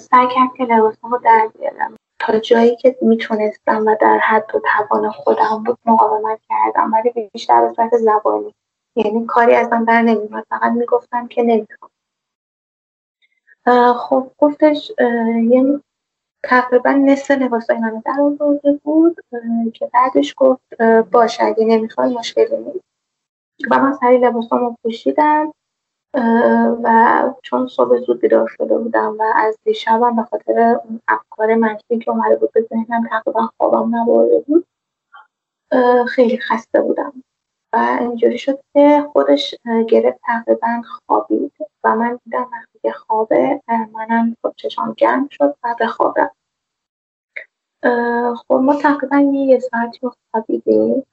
سعی 0.02 0.28
کرد 0.28 0.54
که 0.58 0.64
لباسمو 0.64 1.18
در 1.18 1.50
بیارم. 1.60 1.96
تا 2.26 2.40
جایی 2.40 2.76
که 2.76 2.98
می‌تونستم 3.02 3.86
و 3.86 3.96
در 4.02 4.18
حد 4.18 4.56
و 4.56 4.60
توان 4.60 5.12
خودم 5.12 5.64
بود 5.66 5.78
مقاومت 5.86 6.40
کردم 6.50 6.94
ولی 6.94 7.30
بیشتر 7.34 7.68
به 7.68 7.74
صورت 7.74 7.98
زبانی. 7.98 8.56
یعنی 8.96 9.26
کاری 9.26 9.56
از 9.56 9.72
من 9.72 9.84
در 9.84 10.02
نمیومد 10.02 10.46
فقط 10.50 10.72
می‌گفتم 10.72 11.28
که 11.28 11.44
نمی‌خوام. 11.44 11.92
خب 13.94 14.32
گفتش 14.40 14.92
یه 15.50 15.80
تقریبا 16.44 16.92
نصف 16.92 17.32
لباسای 17.32 17.78
منو 17.78 18.02
در 18.06 18.22
آورده 18.22 18.80
بود 18.84 19.18
که 19.74 19.90
بعدش 19.94 20.34
گفت 20.38 20.82
باشه 21.12 21.44
اگه 21.44 21.66
نمی‌خوای 21.66 22.14
مشکلی 22.14 22.58
نیست. 22.58 22.86
و 23.72 23.80
من 23.80 23.94
سری 23.94 24.18
لباسامو 24.18 24.76
پوشیدم. 24.84 25.54
و 26.84 27.20
چون 27.44 27.68
صبح 27.68 27.98
زود 27.98 28.20
بیدار 28.20 28.48
شده 28.48 28.78
بودم 28.78 29.16
و 29.20 29.24
از 29.36 29.58
دیشبم 29.64 30.16
به 30.16 30.24
خاطر 30.24 30.60
اون 30.60 31.02
افکار 31.08 31.56
منفی 31.56 32.00
که 32.00 32.12
اومده 32.12 32.36
بود 32.36 32.52
به 32.52 32.62
ذهنم 32.62 33.08
تقریبا 33.08 33.50
خوابم 33.58 33.96
نبرده 33.96 34.40
بود 34.40 34.66
خیلی 36.08 36.38
خسته 36.38 36.82
بودم. 36.82 37.24
و 37.74 37.98
اینجوری 38.00 38.38
شد 38.38 38.60
که 38.74 39.10
خودش 39.14 39.56
گرفت 39.90 40.20
تقریبا 40.24 40.82
خوابید 40.86 41.54
و 41.84 41.96
من 41.96 42.20
دیدم 42.26 42.50
وقتی 42.52 42.80
که 42.82 42.92
خوابه 42.92 43.62
منم 43.68 44.36
خب 44.42 44.54
چشام 44.56 44.94
جمع 44.98 45.28
شد 45.32 45.56
و 45.64 45.76
به 45.80 45.88
خوابم. 45.88 46.32
خب 48.36 48.54
ما 48.54 48.76
تقریبا 48.76 49.18
یه 49.18 49.60
ساعتی 49.60 50.00
خوابیدیم. 50.32 51.04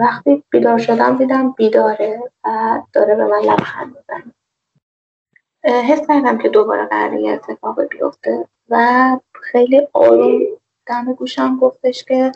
وقتی 0.00 0.44
بیدار 0.50 0.78
شدم 0.78 1.16
دیدم 1.16 1.50
بیداره 1.50 2.22
و 2.44 2.82
داره 2.92 3.14
به 3.14 3.24
من 3.24 3.38
لبخند 3.38 3.96
می‌زنه. 3.96 4.33
حس 5.64 6.06
کردم 6.06 6.38
که 6.38 6.48
دوباره 6.48 6.86
قراره 6.86 7.28
اتفاق 7.30 7.82
بیفته 7.82 8.48
و 8.68 9.16
خیلی 9.34 9.88
آروم 9.92 10.40
دم 10.86 11.12
گوشم 11.12 11.58
گفتش 11.58 12.04
که 12.04 12.32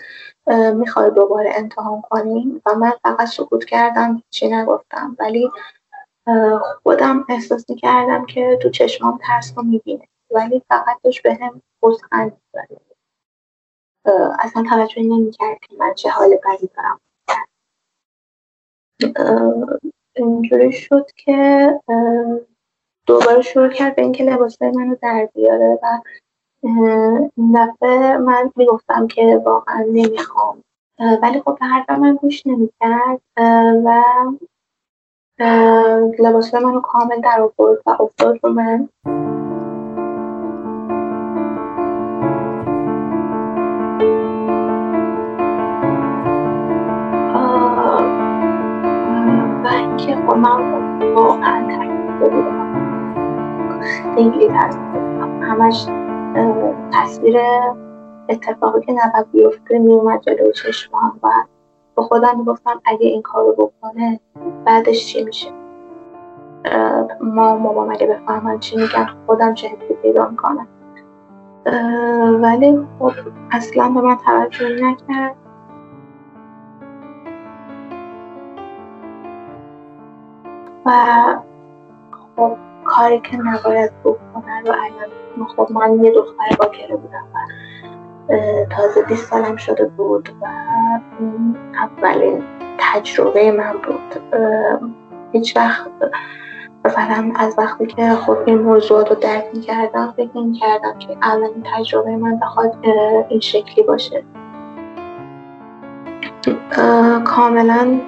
می‌خوای 0.75 1.11
دوباره 1.11 1.52
امتحان 1.56 2.00
کنیم 2.00 2.62
و 2.66 2.75
من 2.75 2.92
فقط 3.02 3.28
سکوت 3.28 3.64
کردم 3.64 4.23
چی 4.30 4.49
نگفتم. 4.49 5.16
ولی 5.18 5.50
خودم 6.82 7.25
احساس 7.28 7.70
می‌کردم 7.70 8.26
که 8.26 8.58
تو 8.62 8.70
چشمام 8.70 9.18
ترس 9.23 9.52
رو 9.56 9.62
می‌بینه. 9.62 10.08
ولی 10.30 10.62
فقط 10.68 11.02
داشت 11.02 11.23
به 11.23 11.35
هم 11.35 11.62
بزخند 11.82 12.40
اصلا 14.38 14.62
توجه 14.70 15.02
نمی‌کرد 15.02 15.59
که 15.61 15.76
من 15.79 15.94
چه 15.94 16.11
حال 16.11 16.29
بدی 16.29 16.70
دارم. 16.76 17.00
اینجوری 20.16 20.72
شد 20.72 21.07
که 21.16 21.81
دوباره 23.09 23.42
شروع 23.42 23.68
کرد 23.68 23.97
به 23.97 24.03
اینکه 24.03 24.25
لباسای 24.25 24.71
منو 24.71 24.97
در 25.03 25.29
بیاره 25.35 25.79
و 25.83 25.87
این 26.62 27.53
دفعه 27.55 28.18
من 28.18 28.51
می‌گفتم 28.57 29.07
که 29.07 29.42
واقعا 29.44 29.85
نمی‌خوام. 29.92 30.62
ولی 31.23 31.40
خب 31.40 31.59
به 31.61 31.66
حرف 31.66 31.90
من 31.90 32.14
گوش 32.14 32.47
نمی‌کرد 32.47 33.21
و 33.85 34.03
لباس 36.18 36.55
منو 36.55 36.81
کامل 36.81 37.21
در 37.21 37.40
آورد 37.40 37.83
و 37.87 38.03
افتاد 38.03 38.38
رو 38.42 38.53
من. 38.53 38.88
اینکه 49.71 50.16
خب 50.16 50.37
من 50.37 51.14
واقعا 51.14 51.66
ترسیده 51.66 52.29
بودم 52.29 52.58
خیلی 54.18 54.48
بودم 54.48 55.42
همش 55.42 55.87
تصویر 56.92 57.38
اتفاقی 58.28 58.81
که 58.81 58.92
نباید 58.92 59.33
بیفته 59.33 59.78
میومد 59.78 60.20
جلوی 60.20 60.52
چشمم 60.52 61.20
و 61.22 61.28
به 61.96 62.02
خودم 62.02 62.38
می‌گفتم 62.38 62.81
اگه 62.85 63.07
این 63.07 63.22
کار 63.22 63.44
رو 63.44 63.52
بکنه 63.52 64.20
بعدش 64.64 65.07
چی 65.07 65.24
میشه؟ 65.24 65.52
ما 67.20 67.57
مامان 67.57 67.92
اگه 67.92 68.07
بفهمن 68.07 68.59
چی 68.59 68.76
میگن 68.76 69.09
خودم 69.26 69.54
چه 69.54 69.68
حسی 69.68 69.94
پیدا 70.02 70.28
می‌کنم. 70.28 70.66
ولی 72.42 72.87
خب 72.98 73.12
اصلا 73.50 73.88
به 73.88 74.00
من 74.00 74.16
توجه 74.16 74.68
نکرد. 74.83 75.37
و 80.87 80.90
خب 82.37 82.57
کاری 82.88 83.20
که 83.20 83.37
نباید 83.37 83.92
بکنه 84.05 84.61
رو 84.66 84.72
الان 84.72 85.48
خب 85.57 85.72
من 85.72 86.05
یه 86.05 86.11
دختر 86.11 86.57
باکره 86.59 86.96
بودم 86.96 87.27
و 87.35 87.38
تازه 88.77 89.03
20 89.03 89.31
سالم 89.31 89.57
شده 89.57 89.85
بود 89.85 90.29
و 90.42 90.46
اولین 91.74 92.44
تجربه 92.79 93.53
من 93.53 93.72
بود. 93.72 94.22
هیچ 95.33 95.57
وقت 95.57 95.90
مثلا 96.85 97.33
از 97.37 97.55
وقتی 97.59 97.87
که 97.87 98.11
خب 98.14 98.37
این 98.46 98.59
موضوعات 98.59 99.11
رو 99.11 99.16
درک 99.16 99.44
می‌کردم 99.55 100.14
فکر 100.16 100.53
کردم 100.61 100.98
که 100.98 101.16
اولین 101.22 101.64
تجربه 101.77 102.16
من 102.16 102.38
بخواد 102.38 102.74
این 103.29 103.40
شکلی 103.40 103.85
باشه. 103.85 104.24
کاملا 107.24 108.01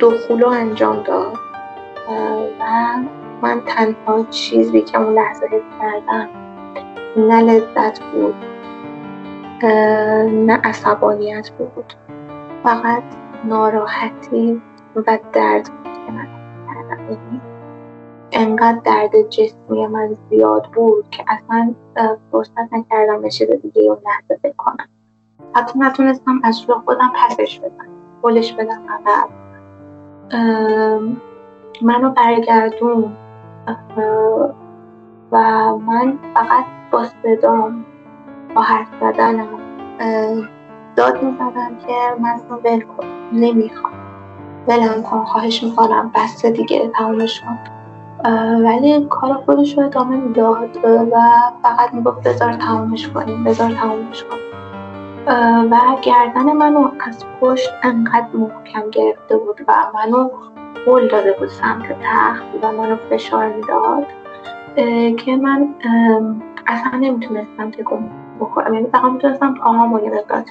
دخولو 0.00 0.48
انجام 0.48 1.02
داد. 1.02 1.32
و 2.60 3.19
من 3.42 3.60
تنها 3.66 4.24
چیزی 4.30 4.82
که 4.82 5.00
اون 5.00 5.14
لحظه 5.14 5.46
حس 5.46 5.62
کردم 5.80 6.28
نه 7.16 7.42
لذت 7.42 8.00
بود 8.00 8.34
نه 10.46 10.60
عصبانیت 10.64 11.50
بود. 11.50 11.92
فقط 12.62 13.02
ناراحتی 13.44 14.62
و 14.96 15.18
درد 15.32 15.70
بود 15.70 15.92
که 16.06 16.12
من 16.12 16.26
یعنی 16.90 17.40
انقدر 18.32 18.78
درد 18.84 19.28
جسمی 19.30 19.86
من 19.86 20.16
زیاد 20.30 20.66
بود 20.74 21.10
که 21.10 21.24
اصلا 21.28 21.74
فرصت 22.32 22.72
نکردم 22.72 23.22
به 23.22 23.28
دیگه 23.62 23.82
اون 23.82 23.98
لحظه 24.06 24.40
فکر 24.42 24.56
کنم. 24.56 24.88
حتی 25.54 25.78
نتونستم 25.78 26.40
از 26.42 26.64
روی 26.68 26.78
خودم 26.84 27.12
پسش 27.14 27.60
بدم 27.60 27.88
بلش 28.22 28.52
بدم 28.52 28.82
عقب. 28.88 29.28
منو 31.82 32.10
برگردون. 32.10 33.16
و 35.32 35.38
من 35.78 36.18
فقط 36.34 36.64
با 36.90 37.04
صدام 37.04 37.84
با 38.54 38.62
حرف 38.62 38.88
زدنم 39.00 39.46
داد 40.96 41.22
می‌زدم 41.22 41.76
که 41.86 41.94
من 42.20 42.40
رو 42.48 42.56
ول 42.56 42.80
کن 42.80 43.06
نمی‌خوام. 43.32 43.92
ولم 44.68 45.02
کن 45.02 45.24
خواهش 45.24 45.64
می‌کنم 45.64 46.10
بسته 46.14 46.50
دیگه 46.50 46.90
تمامش 46.94 47.40
کن. 47.40 47.58
ولی 48.64 49.06
کار 49.10 49.34
خودش 49.34 49.78
رو 49.78 49.84
ادامه 49.84 50.16
می‌داد 50.16 50.76
و 50.84 51.20
فقط 51.62 51.94
می‌گفت 51.94 52.28
بذار 52.28 52.52
تمامش 52.52 53.08
کنیم 53.08 53.44
بذار 53.44 53.70
تمامش 53.70 54.24
کنیم. 54.24 54.40
و 55.70 55.76
گردن 56.02 56.52
منو 56.52 56.90
از 57.06 57.24
پشت 57.40 57.70
انقدر 57.82 58.28
محکم 58.34 58.90
گرفته 58.90 59.36
بود 59.36 59.60
و 59.68 59.72
منو 59.94 60.30
قول 60.86 61.08
داده 61.08 61.32
بود 61.32 61.48
سمت 61.48 61.96
تخت 62.02 62.44
و 62.62 62.72
منو 62.72 62.96
فشار 62.96 63.48
می‌داد 63.48 64.06
که 65.16 65.36
من 65.36 65.74
اصلا 66.66 66.98
نمی‌تونستم 66.98 67.70
تکون 67.70 68.10
بخورم. 68.40 68.74
یعنی 68.74 68.86
فقط 68.92 69.12
می‌تونستم 69.12 69.54
پاهامو 69.54 70.00
یه 70.04 70.10
مقدار 70.10 70.44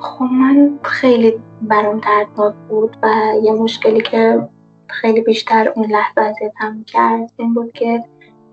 خب 0.00 0.24
من 0.24 0.78
خیلی 0.82 1.40
برام 1.62 2.00
دردناک 2.00 2.54
بود 2.68 2.96
و 3.02 3.08
یه 3.42 3.52
مشکلی 3.52 4.00
که 4.00 4.48
خیلی 4.88 5.20
بیشتر 5.20 5.72
اون 5.76 5.86
لحظه 5.86 6.20
اذیتم 6.20 6.84
کرد 6.86 7.32
این 7.36 7.54
بود 7.54 7.72
که 7.72 8.04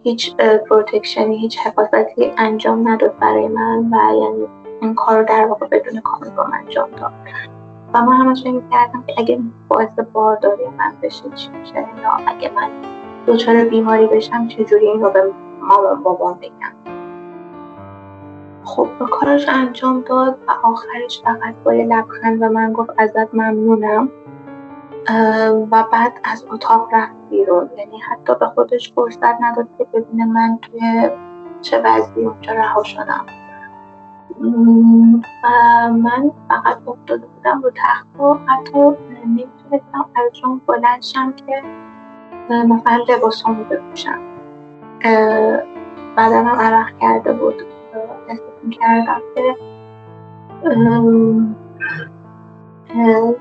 هیچ 0.04 0.36
پروتکشنی 0.70 1.38
هیچ 1.38 1.60
حفاظتی 1.60 2.34
انجام 2.38 2.88
نداد 2.88 3.20
برای 3.20 3.48
من 3.48 3.94
و 3.94 4.15
یعنی 4.15 4.48
این 4.82 4.96
کار 4.96 5.18
رو 5.18 5.26
در 5.26 5.46
واقع 5.46 5.68
بدون 5.68 6.02
کاندوم 6.02 6.52
انجام 6.54 6.92
داد. 6.92 7.12
و 7.93 8.02
من 8.02 8.13
همش 8.13 8.43
فکر 8.43 8.62
کردم 8.71 9.04
که 9.08 9.13
اگه 9.17 9.39
باعث 9.67 9.99
بارداری 10.13 10.67
من 10.78 10.93
بشه 11.04 11.30
چی 11.36 11.49
میشه 11.49 11.75
یا 11.75 12.12
اگه 12.28 12.52
من 12.56 12.69
دچار 13.28 13.63
بیماری 13.63 14.08
بشم 14.08 14.47
چجوری 14.47 14.88
این 14.88 15.02
رو 15.02 15.10
به 15.10 15.34
مامان 15.62 16.04
بابام 16.04 16.34
بگم؟ 16.34 16.95
خب 18.63 18.88
کارش 19.12 19.49
انجام 19.49 20.02
داد 20.02 20.38
و 20.47 20.52
آخرش 20.63 21.21
فقط 21.23 21.56
با 21.63 21.73
یه 21.73 21.86
لبخند 21.86 22.41
و 22.41 22.49
من 22.49 22.73
گفت 22.73 22.89
ازت 22.97 23.34
ممنونم. 23.34 24.10
و 25.71 25.84
بعد 25.91 26.13
از 26.23 26.45
اتاق 26.52 26.89
رفت 26.93 27.15
بیرون. 27.30 27.69
یعنی 27.78 27.97
حتی 27.99 28.36
به 28.39 28.45
خودش 28.47 28.93
فرصت 28.93 29.41
نداد 29.41 29.67
که 29.78 29.88
ببینه 29.93 30.25
من 30.25 30.60
توی 30.62 31.10
چه 31.62 31.82
وضعی 31.82 32.25
اونجا 32.25 32.54
رها 32.54 32.84
شدم. 32.84 33.25
و 34.41 35.49
من 35.93 36.32
فقط 36.49 36.78
افتاده 36.88 37.28
بودم 37.28 37.62
رو 37.62 37.71
تخت 37.75 38.19
و 38.19 38.34
حتی 38.34 38.80
نمی‌تونستم 39.25 40.06
از 40.15 40.39
جون 40.41 40.62
بلند 40.67 41.02
شم 41.02 41.34
که 41.47 41.63
مثلا 42.49 43.04
لباسامو 43.10 43.63
بپوشم. 43.63 44.19
بدنم 46.17 46.56
عرق 46.60 46.97
کرده 47.02 47.34
بود. 47.34 47.63
احساس 48.30 48.80
کردم 48.80 49.21
که 49.36 49.56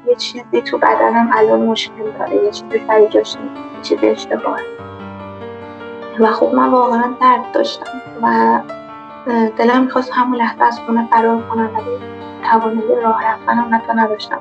یه 0.06 0.14
چیزی 0.18 0.62
تو 0.62 0.78
بدنم 0.78 1.30
الان 1.32 1.62
مشکل 1.62 2.10
داره 2.18 2.34
یه 2.34 2.50
چیزی 2.50 2.86
سری 2.86 3.08
جاش 3.08 3.34
یه 3.34 3.82
چیزی 3.82 4.08
اشتباهه. 4.08 4.62
و 6.20 6.26
خب 6.26 6.54
من 6.54 6.70
واقعا 6.70 7.14
درد 7.20 7.52
داشتم 7.52 8.02
و 8.22 8.60
دلم 9.28 9.84
می‌خواست 9.84 10.12
همون 10.12 10.38
لحظه 10.38 10.64
از 10.64 10.78
خونه 10.78 11.08
فرار 11.10 11.42
کنم 11.48 11.70
ولی 11.74 11.98
توانایی 12.44 13.00
راه 13.02 13.24
رفتنم 13.26 13.74
نتا 13.74 13.92
نداشتم. 13.92 14.40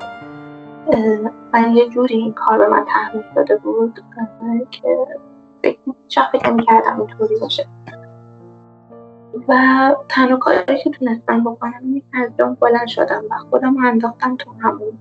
و 1.53 1.61
یه 1.73 1.89
جوری 1.89 2.15
این 2.15 2.33
کار 2.33 2.57
به 2.57 2.67
من 2.67 2.85
تحمیل 2.85 3.23
داده 3.35 3.57
بود 3.57 4.03
که 4.71 4.97
فکر 6.31 6.51
می‌کردم 6.51 6.99
اینطوری 6.99 7.35
باشه. 7.41 7.67
و 9.47 9.55
تنها 10.09 10.37
کاری 10.37 10.77
که 10.83 10.89
تونستم 10.89 11.43
بکنم 11.43 11.81
این 11.83 12.03
از 12.13 12.29
جام 12.39 12.57
بلند 12.61 12.87
شدم 12.87 13.23
و 13.29 13.37
خودم 13.49 13.77
رو 13.77 13.87
انداختم 13.87 14.35
تو 14.35 14.51
همون. 14.61 14.97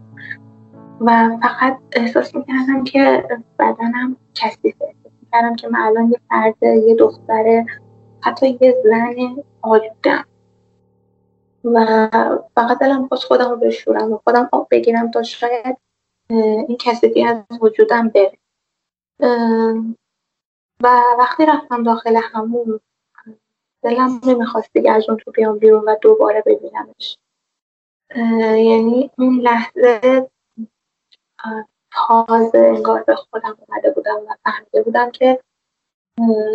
و 1.00 1.36
فقط 1.42 1.78
احساس 1.92 2.34
می‌کردم 2.34 2.84
که 2.84 3.28
بدنم 3.58 4.16
کثیفه. 4.34 4.94
می‌کردم 5.22 5.56
که 5.56 5.68
من 5.68 5.80
الان 5.80 6.10
یه 6.10 6.20
فرد 6.28 6.62
یه 6.62 6.94
دختر 6.94 7.64
حتی 8.26 8.58
یه 8.60 8.74
زن 8.84 9.42
آلودم 9.62 10.26
و 11.64 12.08
فقط 12.54 12.78
دلم 12.78 13.08
خواست 13.08 13.24
خودم 13.24 13.50
رو 13.50 13.56
بشورم 13.56 14.12
و 14.12 14.20
خودم 14.24 14.48
آب 14.52 14.68
بگیرم 14.70 15.10
تا 15.10 15.22
شاید 15.22 15.76
این 16.30 16.76
کثیفی 16.80 17.24
از 17.24 17.42
وجودم 17.60 18.08
بره. 18.08 18.38
و 20.82 21.02
وقتی 21.18 21.46
رفتم 21.46 21.82
داخل 21.82 22.16
همون 22.16 22.80
دلم 23.82 24.20
نمی‌خواست 24.26 24.70
دیگه 24.72 24.92
از 24.92 25.08
اون 25.08 25.18
تو 25.18 25.30
بیام 25.30 25.58
بیرون 25.58 25.84
و 25.84 25.96
دوباره 26.00 26.42
ببینمش. 26.46 27.18
یعنی 28.70 29.10
اون 29.18 29.40
لحظه 29.40 30.30
تازه 31.92 32.58
انگار 32.58 33.02
به 33.02 33.14
خودم 33.14 33.58
اومده 33.68 33.90
بودم 33.90 34.16
و 34.28 34.34
فهمیده 34.44 34.82
بودم 34.82 35.10
که 35.10 35.40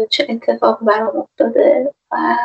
چه 0.09 0.27
اتفاق 0.29 0.79
برام 0.79 1.17
افتاده 1.17 1.93
و 2.11 2.35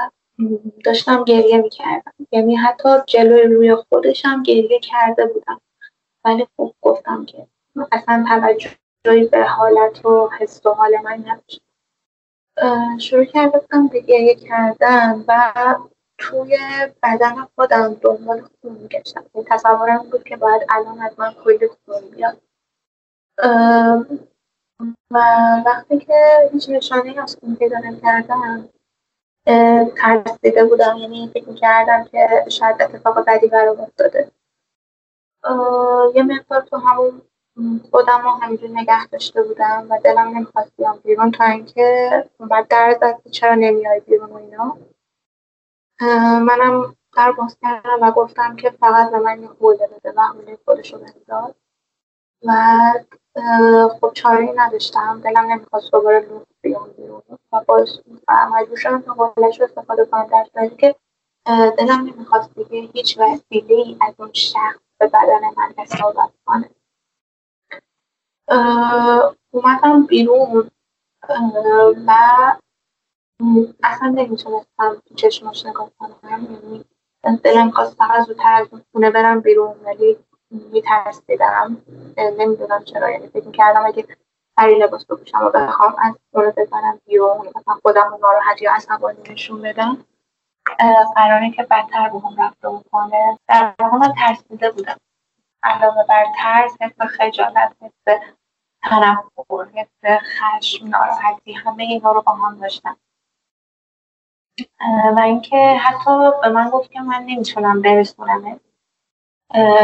داشتم 0.85 1.25
گریه 1.25 1.57
می‌کردم. 1.57 2.13
یعنی 2.33 2.57
حتی 2.57 2.89
جلوی 3.07 3.43
روی 3.43 3.75
خودشم 3.75 4.43
گریه 4.43 4.81
کرده 4.81 5.27
بودم. 5.27 5.61
ولی 6.25 6.47
خوب 6.57 6.75
گفتم 6.83 7.25
که 7.25 7.47
اصلا 7.93 8.25
توجهی 8.29 9.29
به 9.33 9.45
حالت 9.45 10.05
و 10.05 10.31
حس 10.39 10.67
و 10.67 10.71
حال 10.71 10.93
من 11.05 11.25
نداشتم 11.27 11.67
شروع 12.99 13.25
کرده 13.25 13.59
بودم 13.59 13.89
به 13.89 14.01
گریه 14.01 14.35
کردن 14.35 15.25
و 15.29 15.53
توی 16.19 16.59
بدن 17.03 17.35
خودم 17.55 17.95
دنبال 17.95 18.41
خون 18.41 18.73
میگشتم 18.73 19.25
یعنی 19.35 19.47
تصورم 19.51 20.09
بود 20.11 20.25
که 20.25 20.37
باید 20.37 20.63
الان 20.71 21.01
از 21.01 21.19
من 21.19 21.35
کلی 21.45 21.69
خون 21.69 22.11
بیاد. 22.17 22.41
و 25.11 25.19
وقتی 25.67 25.99
که 25.99 26.51
هیچ 26.53 26.69
نشانه 26.69 27.23
از 27.23 27.37
خون 27.41 27.57
پیدا 27.57 27.79
نکردم 27.79 28.69
ترسیده 29.97 30.65
بودم. 30.65 30.97
یعنی 30.97 31.31
فکر 31.35 31.55
کردم 31.55 32.05
که 32.05 32.45
شاید 32.49 32.83
اتفاق 32.83 33.25
بدی 33.27 33.47
برام 33.47 33.81
افتاده. 33.81 34.31
یه 36.15 36.23
مقدار 36.23 36.61
تو 36.61 36.77
همون 36.77 37.23
خودم 37.91 38.21
رو 38.25 38.31
همینجور 38.31 38.71
نگه 38.71 39.07
داشته 39.07 39.43
بودم 39.43 39.87
و 39.91 39.99
دلم 40.05 40.29
نمی‌خواست 40.29 40.73
بیام 40.77 40.99
بیرون 41.05 41.31
تا 41.31 41.45
اینکه 41.45 42.25
اومد 42.41 42.69
در 42.69 42.97
زد 43.01 43.31
چرا 43.31 43.55
نمیای 43.55 44.01
بیرون 44.01 44.31
و 44.31 44.37
اینا. 44.37 44.79
منم 46.41 46.97
در 47.17 47.33
باز 47.33 47.59
کردم 47.63 47.99
و 48.03 48.11
گفتم 48.11 48.57
که 48.57 48.71
فقط 48.71 49.11
به 49.11 49.19
من 49.19 49.43
یه 49.43 49.49
بده 49.59 50.13
و 50.17 50.21
حوله 50.21 50.59
خودشو 50.65 50.99
بنداز 50.99 51.55
و 52.43 52.53
خب 54.01 54.13
چاره 54.15 54.53
نداشتم. 54.57 55.21
دلم 55.25 55.53
نمی‌خواست 55.53 55.93
دوباره 55.93 56.21
لوت 56.21 56.47
بیام 56.63 56.89
بیرون. 56.97 57.23
و 57.53 57.61
باز 57.67 58.01
مجبور 58.53 58.77
شدم 58.77 59.03
تا 59.03 59.13
حولش 59.13 59.61
رو 59.61 59.65
استفاده 59.65 60.05
کنم 60.05 60.27
در 60.27 60.47
صورتی 60.53 60.77
که 60.77 60.97
دلم 61.79 62.01
نمی‌خواست 62.01 62.55
دیگه 62.55 62.89
هیچ 62.93 63.19
وسیله 63.19 63.75
ای 63.75 63.97
از 64.01 64.15
اون 64.19 64.33
شخص 64.33 64.79
به 64.99 65.07
بدن 65.07 65.41
من 65.57 65.75
اصابت 65.79 66.31
کنه. 66.47 66.71
اومدم 69.51 70.07
بیرون. 70.07 70.71
و 72.07 72.13
اصلا 73.83 74.09
نمی‌تونستم 74.09 75.03
چشماش 75.17 75.67
نگاه 75.67 75.91
کنم. 75.99 76.17
یعنی 76.31 76.85
دلم 77.43 77.71
خواست 77.71 77.97
فقط 77.97 78.27
زودتر 78.27 78.53
از 78.53 78.69
خونه 78.93 79.11
برم 79.11 79.41
بیرون 79.41 79.77
ولی 79.85 80.19
میترسیدم. 80.51 81.77
نمی‌دونم 82.19 82.85
چرا 82.85 83.11
یعنی 83.11 83.29
فکر 83.29 83.51
کردم 83.51 83.87
اگه 83.87 84.07
سری 84.61 84.79
لباس 84.79 85.07
بپوشم 85.07 85.45
و 85.45 85.51
بخوام 85.51 85.97
از 85.99 86.15
خونه 86.33 86.51
بزنم 86.51 87.01
بیرون 87.07 87.49
مثلا 87.49 87.75
خودم 87.83 88.09
رو 88.11 88.19
ناراحت 88.19 88.63
یا 88.63 88.75
عصبانی 88.75 89.19
نشون 89.31 89.63
بدم 89.63 90.05
قراره 91.17 91.51
که 91.51 91.63
بدتر 91.63 92.09
به 92.09 92.19
هم 92.19 92.43
رفته 92.43 92.69
بکنه 92.69 93.39
در 93.49 93.75
واقع 93.81 93.97
من 93.97 94.15
ترسیده 94.19 94.71
بودم. 94.71 94.97
علاوه 95.63 96.05
بر 96.09 96.25
ترس 96.39 96.77
حس 96.81 97.01
خجالت 97.01 97.77
حس 97.81 98.21
تنفر 98.83 99.67
حس 99.75 100.23
خشم 100.39 100.87
ناراحتی 100.87 101.53
همه 101.53 101.83
اینا 101.83 102.13
رو 102.13 102.23
با 102.23 102.33
هم 102.33 102.59
داشتم 102.59 102.97
و 105.17 105.21
اینکه 105.21 105.57
حتی 105.57 106.31
به 106.43 106.49
من 106.49 106.71
گفت 106.71 106.91
که 106.91 107.01
من 107.01 107.23
نمی‌تونم 107.23 107.83
برسونم 107.83 108.61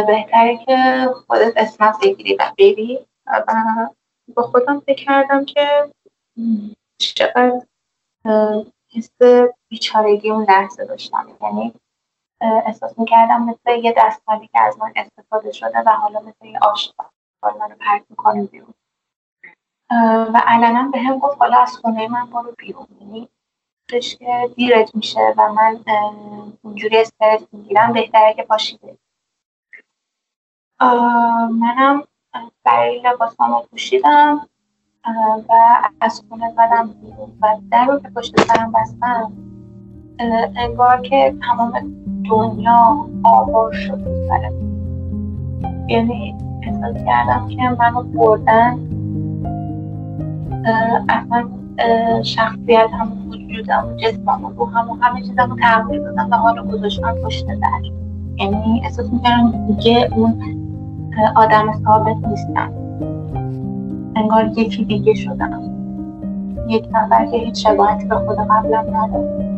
بهتره 0.06 0.56
که 0.66 1.08
خودت 1.26 1.52
اسمت 1.56 2.00
بگیری 2.02 2.34
و 2.34 2.52
بری. 2.58 3.06
و 3.26 3.44
با 4.34 4.42
خودم 4.42 4.80
فکر 4.80 5.04
کردم 5.04 5.44
که 5.44 5.92
چقدر 6.98 7.62
حس 8.94 9.10
بیچارگی 9.68 10.30
اون 10.30 10.44
لحظه 10.44 10.84
داشتم. 10.84 11.26
یعنی 11.42 11.74
احساس 12.40 12.98
می‌کردم 12.98 13.42
مثل 13.42 13.84
یه 13.84 13.94
دستمالی 13.96 14.46
که 14.46 14.60
از 14.60 14.78
من 14.78 14.92
استفاده 14.96 15.52
شده 15.52 15.78
و 15.78 15.88
حالا 15.90 16.20
مثل 16.20 16.46
یه 16.46 16.58
آشقال 16.58 17.08
منو 17.60 17.74
پرت 17.80 18.02
می‌کنه 18.10 18.44
بیرون. 18.44 18.74
و 20.34 20.42
علنا 20.46 20.90
به 20.92 20.98
هم 20.98 21.18
گفت 21.18 21.36
حالا 21.38 21.58
از 21.58 21.76
خونه 21.76 22.08
من 22.08 22.30
برو 22.30 22.54
بیرون. 22.58 22.86
یعنی 23.00 23.28
که 23.88 24.50
دیرت 24.56 24.94
میشه 24.94 25.34
و 25.36 25.52
من 25.52 25.80
اونجوری 26.62 26.98
استرس 26.98 27.42
می‌گیرم. 27.52 27.92
بهتره 27.92 28.34
که 28.34 28.42
پاشی 28.42 28.78
منم 31.60 32.02
برای 32.64 33.02
لباسامو 33.04 33.60
پوشیدم 33.70 34.40
و 35.48 35.52
از 36.00 36.22
خونه 36.28 36.50
زدم 36.50 36.90
و 37.42 37.46
در 37.70 37.84
رو 37.84 38.00
که 38.00 38.08
پشت 38.08 38.40
سرم 38.40 38.72
بستم. 38.72 39.32
انگار 40.56 41.00
که 41.00 41.34
تمام 41.42 41.72
دنیا 42.30 43.06
آوار 43.24 43.72
شد 43.72 44.28
سرم 44.28 44.52
یعنی 45.88 46.36
احساس 46.62 47.04
کردم 47.06 47.48
که 47.48 47.62
منو 47.78 48.02
بردن 48.02 48.78
اصلا 51.08 51.48
شخصیت 52.22 52.90
هم 52.92 53.28
وجودم 53.28 53.88
و 53.88 53.96
جسمم 53.96 54.44
و 54.44 54.50
روحم 54.50 54.90
و 54.90 54.94
همه 54.94 55.22
چیزم 55.22 55.50
رو 55.50 55.56
تغییر 55.56 56.02
دادم 56.02 56.28
و 56.30 56.34
حالا 56.36 56.64
گذاشتم 56.64 57.14
پشت 57.24 57.46
در. 57.46 57.82
یعنی 58.36 58.80
احساس 58.84 59.12
می‌کردم 59.12 59.66
دیگه 59.66 60.10
اون 60.16 60.61
آدم 61.36 61.72
ثابت 61.84 62.16
نیستم. 62.28 62.72
انگار 64.16 64.44
یکی 64.44 64.84
دیگه 64.84 65.14
شدم. 65.14 65.62
یک 66.68 66.88
نفر 66.92 67.26
که 67.26 67.36
هیچ 67.36 67.66
شباهتی 67.66 68.06
به 68.06 68.14
خود 68.14 68.36
قبلم 68.36 68.96
نداره 68.96 69.51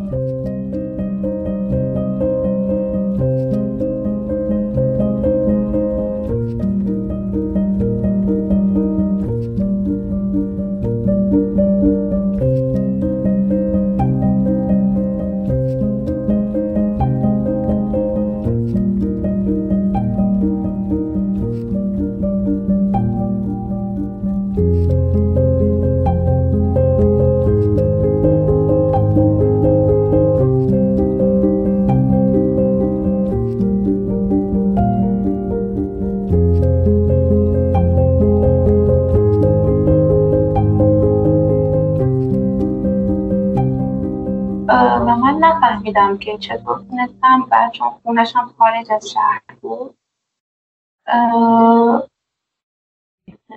نفهمیدم 45.95 46.17
که 46.17 46.37
چطور 46.37 46.79
تونستم 46.89 47.47
و 47.51 47.69
چون 47.73 47.89
خونش 47.89 48.35
هم 48.35 48.53
خارج 48.57 48.91
از 48.91 49.09
شهر 49.09 49.41
بود. 49.61 49.97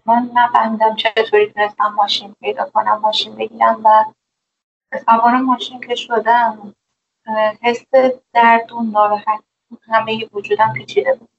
من 0.06 0.30
نفهمیدم 0.34 0.96
چطوری 0.96 1.52
تونستم 1.52 1.86
ماشین 1.88 2.34
پیدا 2.40 2.70
کنم 2.70 2.98
ماشین 2.98 3.34
بگیرم 3.34 3.80
و 3.84 4.04
سوار 5.06 5.36
ماشین 5.36 5.80
که 5.80 5.94
شدم 5.94 6.74
حس 7.62 7.84
درد 8.32 8.72
و 8.72 8.82
ناراحت 8.82 9.44
همه 9.82 10.28
وجودم 10.32 10.72
پیچیده 10.72 11.14
بود. 11.14 11.30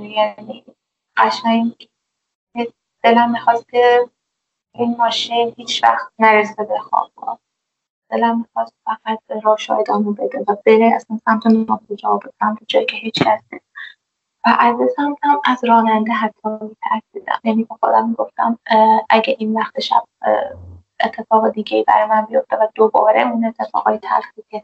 یعنی 0.00 0.64
قشنگ 1.16 1.88
دلم 3.02 3.30
می‌خواست 3.30 3.68
که 3.68 4.10
این 4.74 4.96
ماشین 4.96 5.54
هیچ 5.56 5.84
وقت 5.84 6.12
نرسه 6.18 6.64
به 6.64 6.78
خواب 6.78 7.40
دلم 8.10 8.38
می‌خواست 8.38 8.74
فقط 8.84 9.18
راش 9.42 9.70
ادامه 9.70 10.12
بده 10.12 10.44
و 10.48 10.56
بره 10.66 10.92
اصلا 10.94 11.18
سمت 11.24 11.46
ناکجا 11.46 12.16
به 12.16 12.32
سمت 12.40 12.58
جایی 12.68 12.86
که 12.86 12.96
هیچ 12.96 13.22
کس 13.22 13.42
و 14.46 14.56
از 14.58 14.76
سمتم 14.96 15.40
از 15.44 15.64
راننده 15.64 16.12
حتی 16.12 16.48
میترسیدم. 16.48 17.40
یعنی 17.44 17.64
به 17.64 17.74
خودم 17.80 18.08
می‌گفتم 18.08 18.58
اگه 19.10 19.36
این 19.38 19.54
وقت 19.54 19.80
شب 19.80 20.02
اتفاق 21.00 21.48
دیگه 21.48 21.84
برای 21.86 22.06
من 22.08 22.24
بیفته 22.24 22.56
و 22.56 22.68
دوباره 22.74 23.28
اون 23.28 23.44
اتفاقای 23.44 23.98
تلخی 23.98 24.42
که 24.50 24.62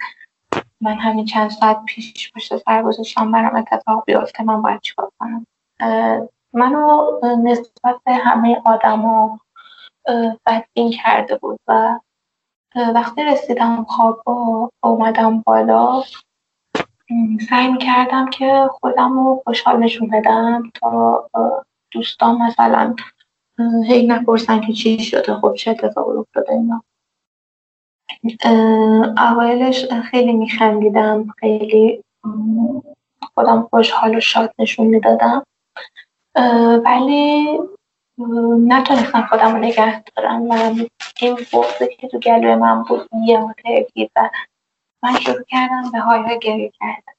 من 0.81 0.95
همین 0.95 1.25
چند 1.25 1.51
ساعت 1.51 1.85
پیش 1.85 2.33
پشت 2.33 2.57
سر 2.57 2.83
گذاشتم 2.83 3.33
برام 3.33 3.57
اتفاق 3.57 4.05
بیفته 4.07 4.45
من 4.45 4.63
باید 4.63 4.81
چیکار 4.81 5.11
کنم؟ 5.19 5.47
منو 6.53 7.11
نسبت 7.45 8.01
به 8.05 8.13
همه 8.13 8.63
آدما 8.65 9.41
بدبین 10.47 10.91
کرده 10.91 11.37
بود 11.39 11.61
و 11.69 11.99
وقتی 12.77 13.25
رسیدم 13.25 13.85
خواب 13.85 14.23
اومدم 14.83 15.41
بالا 15.47 16.03
سعی 17.51 17.79
کردم 17.79 18.31
که 18.31 18.69
خودم 18.73 19.13
رو 19.13 19.43
خوشحال 19.45 19.77
نشون 19.77 20.09
بدم 20.09 20.71
تا 20.81 21.31
دوستان 21.91 22.43
مثلا 22.43 22.95
هی 23.85 24.07
نپرسن 24.07 24.61
که 24.61 24.73
چی 24.73 24.99
شده 24.99 25.35
خب 25.35 25.55
چه 25.55 25.71
اتفاقی 25.71 26.19
افتاده 26.19 26.53
اینا. 26.53 26.83
اوایلش 29.31 29.85
خیلی 29.93 30.33
میخندیدم 30.33 31.27
خیلی 31.39 32.03
خودم 33.35 33.63
خوشحال 33.71 34.17
و 34.17 34.21
شاد 34.21 34.55
نشون 34.59 34.87
می‌دادم. 34.87 35.43
ولی 36.85 37.59
نتونستم 38.67 39.27
خودم 39.31 39.53
رو 39.53 39.59
نگه 39.59 40.05
دارم. 40.17 40.43
و 40.43 40.75
این 41.21 41.35
بغضه 41.35 41.87
که 41.87 42.09
تو 42.09 42.19
گلوی 42.19 42.55
من 42.55 42.83
بود 42.83 43.09
یه 43.25 43.55
ترکید 43.65 44.11
و 44.17 44.31
من 45.03 45.21
شروع 45.21 45.45
کردم 45.49 45.91
به 45.93 46.01
های 46.01 46.23
های 46.23 46.39
گریه 46.39 46.73
کردم 46.81 47.13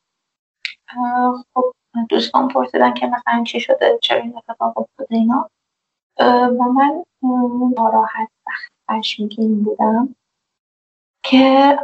خب 1.53 1.73
دوستان 2.09 2.47
پرسیدن 2.47 2.93
که 2.93 3.07
مثلا 3.07 3.43
چی 3.43 3.59
شده 3.59 3.99
چرا 4.01 4.21
این 4.21 4.37
اتفاق 4.37 4.77
افتاده 4.77 5.15
اینا. 5.15 5.49
و 6.19 6.63
من 6.63 7.03
ناراحت 7.77 8.29
و 8.47 8.51
خشمگین 8.91 9.63
بودم 9.63 10.15
که 11.23 11.77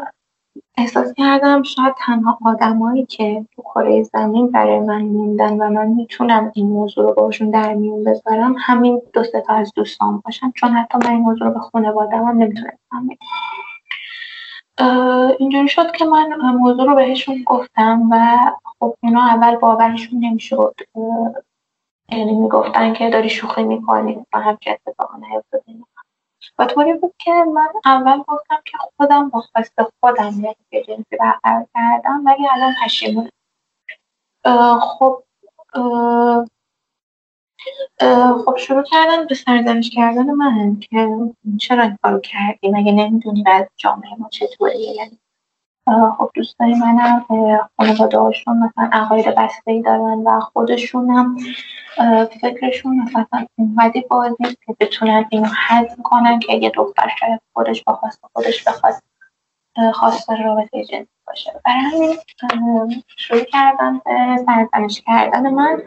احساس 0.79 1.13
کردم 1.13 1.63
شاید 1.63 1.95
تنها 2.05 2.37
آدمایی 2.45 3.05
که 3.05 3.45
تو 3.55 3.61
کره 3.61 4.03
زمین 4.03 4.51
برای 4.51 4.79
من 4.79 5.01
موندن 5.01 5.53
و 5.53 5.69
من 5.69 5.87
می‌تونم 5.87 6.51
این 6.55 6.67
موضوع 6.67 7.05
رو 7.05 7.13
باشون 7.13 7.49
در 7.49 7.73
میون 7.73 8.03
بذارم 8.03 8.55
همین 8.59 9.01
دو 9.13 9.23
تا 9.23 9.53
از 9.53 9.73
دوستان 9.75 10.21
باشن. 10.25 10.51
چون 10.51 10.69
حتی 10.69 10.97
من 10.97 11.09
این 11.11 11.19
موضوع 11.19 11.47
رو 11.47 11.53
به 11.53 11.59
خانواده 11.59 12.17
هم 12.17 12.37
نمی‌تونستم 12.37 13.09
اینجوری 15.39 15.67
شد 15.67 15.91
که 15.91 16.05
من 16.05 16.51
موضوع 16.51 16.85
رو 16.85 16.95
بهشون 16.95 17.43
گفتم 17.43 18.09
و 18.11 18.37
خب 18.79 18.95
اونا 19.03 19.21
اول 19.27 19.55
باورشون 19.55 20.19
نمی‌شد. 20.19 20.75
یعنی 22.11 22.35
می‌گفتن 22.35 22.93
که 22.93 23.09
داری 23.09 23.29
شوخی 23.29 23.63
می‌کنی 23.63 24.25
و 24.33 24.39
همچه 24.39 24.71
اتفاقا 24.71 25.17
نیفتاده. 25.17 25.63
و 26.60 26.65
طوری 26.65 26.93
بود 26.93 27.13
که 27.17 27.32
من 27.32 27.67
اول 27.86 28.17
گفتم 28.28 28.62
که 28.65 28.78
خودم 28.98 29.30
با 29.30 29.41
خواست 29.41 29.74
خودم 30.00 30.34
یک 30.72 30.86
جنسی 30.88 31.17
برقرار 31.19 31.67
کردم 31.74 32.26
ولی 32.26 32.48
الان 32.52 32.76
پشیمونم 32.86 33.30
خب 34.82 35.24
خب 38.45 38.58
شروع 38.58 38.84
کردن 38.84 39.28
به 39.28 39.36
سرزنش 39.36 39.89
کردن 39.89 40.32
من 40.32 40.80
که 40.80 41.10
چرا 41.60 41.84
این 41.84 41.98
کارو 42.04 42.19
کردی؟ 42.19 42.69
مگه 42.69 42.91
نمی‌دونی 42.91 43.43
از 43.48 43.65
جامعه 43.78 44.15
ما 44.19 44.30
چطوریه؟ 44.30 44.91
یعنی 44.91 45.19
خب 46.17 46.32
دوستای 46.34 46.73
منم 46.73 47.25
خانواده 47.78 48.19
هاشون 48.19 48.58
مثلا 48.58 48.89
عقاید 48.91 49.36
بسته 49.36 49.71
ای 49.71 49.82
دارن 49.82 50.23
و 50.25 50.39
خودشون 50.39 51.10
هم 51.10 51.38
فکرشون 52.41 52.99
مثلا 52.99 53.45
اونقدی 53.56 54.02
باز 54.02 54.36
که 54.65 54.75
بتونن 54.80 55.25
اینو 55.30 55.47
حذف 55.67 55.95
کنن 56.04 56.39
که 56.39 56.54
یه 56.54 56.69
دختر 56.69 57.08
شاید 57.19 57.41
خودش 57.54 57.84
با 57.84 57.93
خواست 57.93 58.19
خودش 58.34 58.67
بخواست 58.67 59.04
خواستار 59.93 60.43
رابطه 60.43 60.86
جنسی 60.86 61.10
باشه. 61.28 61.62
برای 61.65 61.80
همین 61.80 63.04
شروع 63.17 63.43
کردن 63.43 63.97
به 64.06 64.45
سرزنش 64.45 65.02
کردن 65.02 65.49
من. 65.49 65.82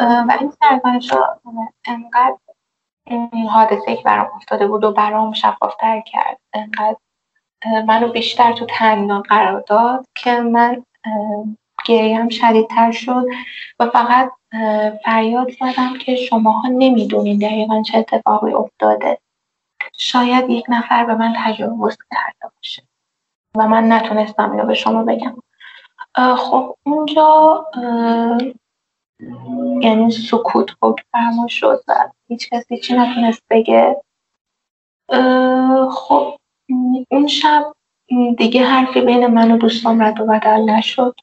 و 0.00 0.36
این 0.40 0.50
سرزنش 0.50 1.12
ها 1.12 1.40
انقدر 1.84 2.36
این 3.06 3.48
حادثه 3.48 3.96
که 3.96 4.02
برام 4.02 4.30
افتاده 4.36 4.66
بود 4.66 4.84
و 4.84 4.92
برام 4.92 5.32
شفافتر 5.32 6.00
کرد 6.00 6.38
انقدر 6.52 6.96
منو 7.64 8.12
بیشتر 8.12 8.52
تو 8.52 8.66
تنگنا 8.66 9.20
قرار 9.20 9.60
داد 9.60 10.06
که 10.14 10.40
من 10.40 10.84
گریم 11.84 12.28
شدیدتر 12.28 12.92
شد 12.92 13.24
و 13.78 13.90
فقط 13.90 14.32
فریاد 15.04 15.50
زدم 15.50 15.98
که 15.98 16.16
شماها 16.16 16.68
نمی‌دونین 16.68 17.38
دقیقا 17.38 17.82
چه 17.82 17.98
اتفاقی 17.98 18.52
افتاده. 18.52 19.18
شاید 19.98 20.50
یک 20.50 20.64
نفر 20.68 21.04
به 21.04 21.14
من 21.14 21.34
تجاوز 21.44 21.96
کرده 22.10 22.54
باشه 22.56 22.82
و 23.56 23.68
من 23.68 23.92
نتونستم 23.92 24.50
اینو 24.50 24.66
به 24.66 24.74
شما 24.74 25.04
بگم. 25.04 25.36
خب 26.36 26.76
اونجا 26.86 27.64
یعنی 29.80 30.10
سکوت 30.10 30.70
حکم 30.82 31.04
فرما 31.12 31.48
شد 31.48 31.82
و 31.88 32.08
هیچ 32.28 32.50
کسی 32.50 32.78
چی 32.78 32.94
نتونست 32.94 33.42
بگه. 33.50 34.02
خب 35.90 36.36
اون 37.10 37.26
شب 37.26 37.72
دیگه 38.38 38.64
حرفی 38.64 39.00
بین 39.00 39.26
من 39.26 39.50
و 39.50 39.56
دوستان 39.56 40.02
رد 40.02 40.20
و 40.20 40.26
بدل 40.26 40.70
نشد. 40.70 41.14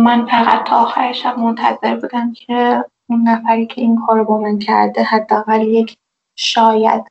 من 0.00 0.26
فقط 0.26 0.68
تا 0.68 0.76
آخر 0.76 1.12
شب 1.12 1.38
منتظر 1.38 1.96
بودم 1.96 2.32
که 2.32 2.84
اون 3.08 3.28
نفری 3.28 3.66
که 3.66 3.80
این 3.80 4.06
کار 4.06 4.24
با 4.24 4.38
من 4.38 4.58
کرده 4.58 5.02
حداقل 5.02 5.62
یک 5.62 5.96
شاید 6.36 7.04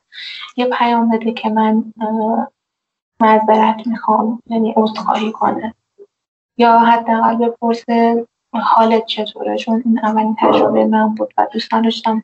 یه 0.56 0.66
پیام 0.66 1.10
بده 1.10 1.32
که 1.32 1.48
من 1.48 1.92
معذرت 3.20 3.86
می‌خوام 3.86 4.42
یعنی 4.46 4.74
عذرخواهی 4.76 5.32
کنه. 5.32 5.74
یا 6.56 6.78
حداقل 6.78 7.36
بپرسه 7.36 8.26
حالت 8.52 9.06
چطوره؟ 9.06 9.56
چون 9.56 9.82
این 9.84 9.98
اولین 9.98 10.36
تجربه 10.40 10.86
من 10.86 11.14
بود 11.14 11.34
و 11.38 11.46
دوست 11.52 11.70
داشتم 11.70 12.22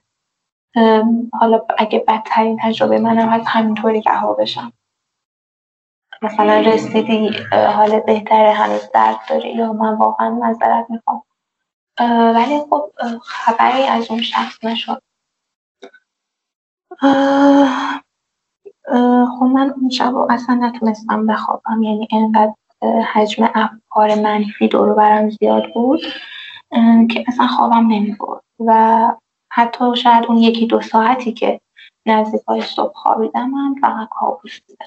حالا 1.32 1.60
اگه 1.78 2.04
بدترین 2.08 2.58
تجربه 2.62 2.98
منم 2.98 3.28
هست 3.28 3.46
همینطوری 3.48 4.00
رها 4.00 4.32
بشم. 4.32 4.72
مثلا 6.22 6.60
رسیدی 6.60 7.28
حال 7.52 8.00
بهتره 8.00 8.52
هنوز 8.52 8.90
درد 8.94 9.16
داری 9.28 9.54
یا 9.54 9.72
من 9.72 9.94
واقعا 9.94 10.30
مذارت 10.30 10.86
می‌خوام. 10.90 11.22
ولی 12.34 12.58
خب 12.70 12.90
خبری 13.22 13.82
از 13.82 14.10
اون 14.10 14.22
شخص 14.22 14.64
نشد. 14.64 15.02
خب 19.38 19.44
من 19.44 19.74
اون 19.76 19.88
شب 19.90 20.16
اصلا 20.16 20.54
نتونستم 20.54 21.26
بخوابم. 21.26 21.82
یعنی 21.82 22.08
انقدر 22.12 22.54
حجم 23.12 23.50
افکار 23.54 24.14
منفی 24.14 24.68
دور 24.68 24.94
برم 24.94 25.30
زیاد 25.30 25.72
بود 25.74 26.00
که 27.10 27.24
اصلا 27.28 27.46
خوابم 27.46 27.86
نمی‌برد. 27.86 28.42
و 28.66 29.12
حتی 29.54 29.96
شاید 29.96 30.26
اون 30.26 30.38
یکی 30.38 30.66
دو 30.66 30.80
ساعتی 30.80 31.32
که 31.32 31.60
نزدیک 32.06 32.42
های 32.42 32.62
صبح 32.62 32.92
خوابیدم 32.94 33.50
من 33.50 33.74
فقط 33.80 34.08
کابوس 34.10 34.60
بودم. 34.60 34.86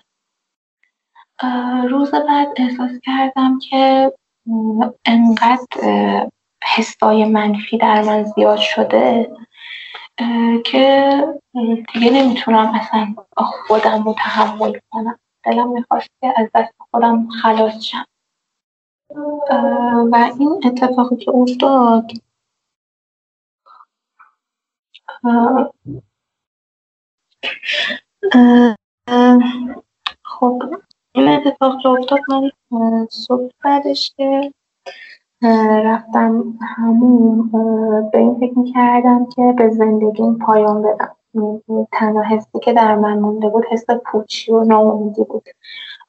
روز 1.88 2.12
بعد 2.12 2.48
احساس 2.58 2.92
کردم 3.04 3.60
که 3.60 4.14
انقدر 5.06 6.28
حسای 6.64 7.26
منفی 7.26 7.78
در 7.78 8.02
من 8.02 8.24
زیاد 8.24 8.58
شده 8.58 9.32
که 10.66 11.20
دیگه 11.94 12.12
نمی‌تونم 12.12 12.74
اصلا 12.76 13.16
خودم 13.36 14.04
رو 14.04 14.14
تحمل 14.18 14.80
کنم. 14.92 15.20
دلم 15.44 15.72
می‌خواست 15.72 16.10
که 16.22 16.34
از 16.38 16.48
دست 16.56 16.74
خودم 16.92 17.28
خلاص 17.30 17.84
شم. 17.84 18.06
و 20.12 20.32
این 20.40 20.62
اتفاقی 20.66 21.16
که 21.16 21.32
افتاد 21.32 22.12
خب 30.24 30.64
این 31.12 31.28
اتفاق 31.28 31.82
که 31.82 31.90
افتاد. 31.90 32.20
من 32.72 33.08
صبح 33.10 33.52
بعدش 33.64 34.14
که 34.18 34.52
رفتم 35.86 36.44
همون 36.78 37.50
به 38.12 38.18
این 38.18 38.40
فکر 38.40 38.60
می‌کردم 38.60 39.26
که 39.36 39.54
به 39.58 39.70
زندگیم 39.70 40.38
پایان 40.38 40.82
بدم. 40.82 41.16
تنها 41.92 42.24
حسی 42.24 42.60
که 42.64 42.74
در 42.74 42.96
من 42.96 43.20
مونده 43.20 43.50
بود 43.50 43.66
حس 43.70 43.86
پوچی 44.06 44.52
و 44.52 44.64
ناامیدی 44.64 45.24
بود. 45.24 45.44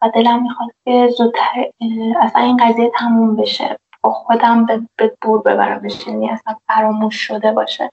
و 0.02 0.10
دلم 0.14 0.42
می‌خواست 0.42 0.76
که 0.84 1.08
زودتر 1.18 1.72
اصلا 2.20 2.42
این 2.42 2.56
قضیه 2.56 2.90
تموم 2.98 3.36
بشه. 3.36 3.78
با 4.02 4.10
خودم 4.10 4.66
به 4.96 5.16
دور 5.20 5.42
ببرمش. 5.42 6.06
یعنی 6.06 6.30
اصلا 6.30 6.54
فراموش 6.66 7.14
شده 7.14 7.52
باشه. 7.52 7.90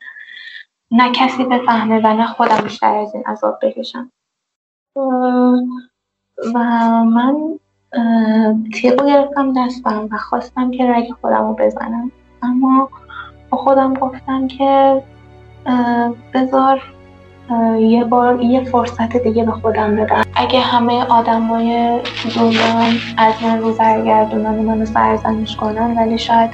نه 0.95 1.11
کسی 1.11 1.43
بفهمه 1.43 2.01
و 2.03 2.13
نه 2.13 2.27
خودم 2.27 2.57
بیشتر 2.63 2.95
از 2.95 3.15
این 3.15 3.23
عذاب 3.23 3.59
بکشم. 3.61 4.11
و 6.55 6.59
من 7.03 7.59
تیغو 8.73 9.05
گرفتم 9.05 9.53
دستم 9.65 10.07
و 10.11 10.17
خواستم 10.17 10.71
که 10.71 10.93
رگ 10.93 11.11
خودم 11.21 11.47
رو 11.47 11.53
بزنم. 11.53 12.11
اما 12.41 12.89
با 13.49 13.57
خودم 13.57 13.93
گفتم 13.93 14.47
که 14.47 15.03
بذار 16.33 16.81
یه 17.79 18.03
بار 18.03 18.41
یه 18.41 18.63
فرصت 18.63 19.17
دیگه 19.17 19.43
به 19.43 19.51
خودم 19.51 19.95
بدم. 19.95 20.23
اگه 20.35 20.59
همه 20.59 21.05
آدمای 21.05 21.99
دنیا 22.35 22.75
از 23.17 23.33
من 23.43 23.59
رو 23.59 23.73
برگردونن 23.73 24.59
و 24.59 24.61
منو 24.61 24.85
سرزنش 24.85 25.55
کنن 25.55 25.97
ولی 25.97 26.17
شاید 26.17 26.51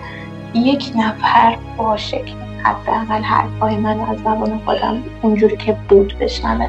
یک 0.53 0.91
نفر 0.95 1.57
باشه. 1.77 2.25
که 2.25 2.50
حداقل 2.63 3.23
حرفهای 3.23 3.75
منو 3.75 4.09
از 4.09 4.17
زبان 4.17 4.61
خودم 4.65 5.03
اونجوری 5.21 5.57
که 5.57 5.77
بود 5.89 6.17
بشنوه. 6.19 6.67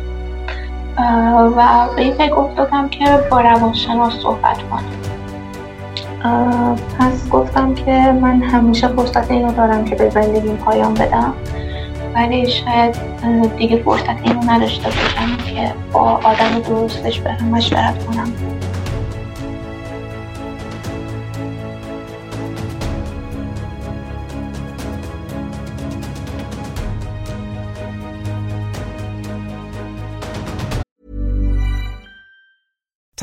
و 1.57 1.89
به 1.97 2.03
این 2.03 2.15
فکر 2.15 2.35
افتادم 2.35 2.89
که 2.89 3.05
با 3.31 3.41
روانشناس 3.41 4.13
صحبت 4.13 4.59
کنم. 4.63 4.85
پس 6.99 7.29
گفتم 7.31 7.75
که 7.75 8.13
من 8.21 8.43
همیشه 8.43 8.89
فرصت 8.89 9.31
اینو 9.31 9.53
دارم 9.53 9.85
که 9.85 9.95
به 9.95 10.11
زندگیم 10.11 10.57
پایان 10.57 10.95
بدم 10.95 11.35
ولی 12.15 12.51
شاید 12.51 12.97
دیگه 13.57 13.83
فرصت 13.83 14.23
اینو 14.23 14.41
نداشته 14.51 14.85
باشم 14.85 15.37
که 15.37 15.75
با 15.93 16.01
آدم 16.01 16.61
درستش 16.69 17.21
برم 17.21 17.45
مشورت 17.45 18.05
کنم. 18.05 18.33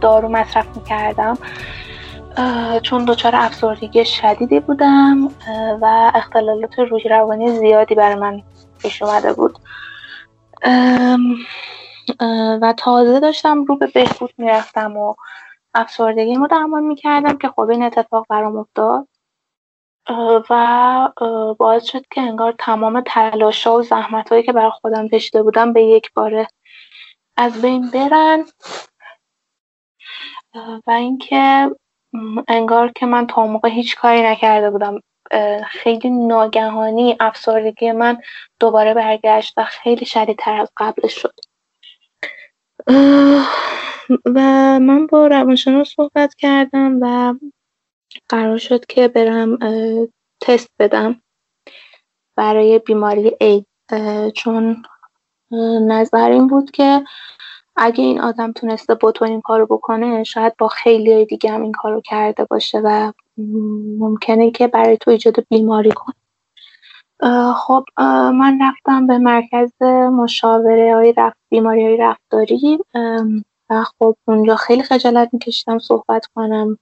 دارو 0.00 0.28
مصرف 0.28 0.76
می‌کردم. 0.76 1.38
چون 2.82 3.04
دچار 3.04 3.36
افسردگی 3.36 4.04
شدیدی 4.04 4.60
بودم 4.60 5.26
و 5.80 6.12
اختلالات 6.14 6.78
روحی 6.78 7.08
روانی 7.08 7.58
زیادی 7.58 7.94
برای 7.94 8.14
من 8.14 8.42
پیش 8.78 9.02
اومده 9.02 9.32
بود. 9.32 9.58
و 12.62 12.74
تازه 12.76 13.20
داشتم 13.20 13.64
رو 13.64 13.76
به 13.76 13.86
بهبود 13.86 14.30
می‌رفتم 14.38 14.96
و 14.96 15.14
افسردگی 15.74 16.34
رو 16.34 16.46
درمان 16.46 16.82
می‌کردم 16.82 17.38
که 17.38 17.48
خب 17.48 17.60
این 17.60 17.82
اتفاق 17.82 18.26
برام 18.28 18.56
افتاد. 18.56 19.08
و 20.50 21.08
باعث 21.58 21.84
شد 21.84 22.06
که 22.10 22.20
انگار 22.20 22.54
تمام 22.58 23.00
تلاشا 23.06 23.76
و 23.76 23.82
زحمت 23.82 24.28
هایی 24.28 24.42
که 24.42 24.52
برای 24.52 24.70
خودم 24.70 25.08
کشیده 25.08 25.42
بودم 25.42 25.72
به 25.72 25.82
یک 25.82 26.10
باره 26.14 26.46
از 27.36 27.62
بین 27.62 27.90
برن. 27.90 28.44
و 30.86 30.90
اینکه 30.90 31.70
انگار 32.48 32.92
که 32.92 33.06
من 33.06 33.26
تا 33.26 33.46
موقع 33.46 33.68
هیچ 33.68 33.96
کاری 33.96 34.22
نکرده 34.22 34.70
بودم. 34.70 35.00
خیلی 35.66 36.10
ناگهانی 36.10 37.16
افسردگی 37.20 37.92
من 37.92 38.18
دوباره 38.60 38.94
برگشت 38.94 39.54
و 39.56 39.64
خیلی 39.64 40.06
شدیدتر 40.06 40.60
از 40.60 40.70
قبلش 40.76 41.14
شد. 41.14 41.34
و 44.24 44.40
من 44.78 45.06
با 45.06 45.26
روانشناس 45.26 45.94
صحبت 45.96 46.34
کردم 46.34 46.98
و 47.02 47.34
قرار 48.28 48.58
شد 48.58 48.86
که 48.86 49.08
برم 49.08 49.58
تست 50.40 50.70
بدم 50.78 51.22
برای 52.36 52.78
بیماری 52.78 53.32
اید 53.40 53.66
چون 54.34 54.82
نظر 55.82 56.30
این 56.30 56.46
بود 56.46 56.70
که 56.70 57.04
اگه 57.78 58.04
این 58.04 58.20
آدم 58.20 58.52
تونسته 58.52 58.94
بوتو 58.94 59.24
این 59.24 59.40
کارو 59.40 59.66
بکنه 59.66 60.24
شاید 60.24 60.56
با 60.58 60.68
خیلی 60.68 61.24
دیگه 61.26 61.50
هم 61.50 61.62
این 61.62 61.72
کارو 61.72 62.00
کرده 62.00 62.44
باشه 62.44 62.80
و 62.84 63.12
ممکنه 63.98 64.50
که 64.50 64.66
برای 64.66 64.96
تو 64.96 65.10
ایجاد 65.10 65.34
بیماری 65.50 65.92
کنه. 65.92 66.14
خب 67.54 67.84
من 68.34 68.58
رفتم 68.62 69.06
به 69.06 69.18
مرکز 69.18 69.82
مشاوره 70.12 70.94
های 70.94 71.14
رفت 71.16 71.38
بیماری 71.48 71.84
های 71.84 71.96
رفتاری. 71.96 72.78
و 73.70 73.84
خب 73.84 74.16
اونجا 74.24 74.56
خیلی 74.56 74.82
خجالت 74.82 75.28
میکشیدم 75.32 75.78
صحبت 75.78 76.26
کنم. 76.26 76.78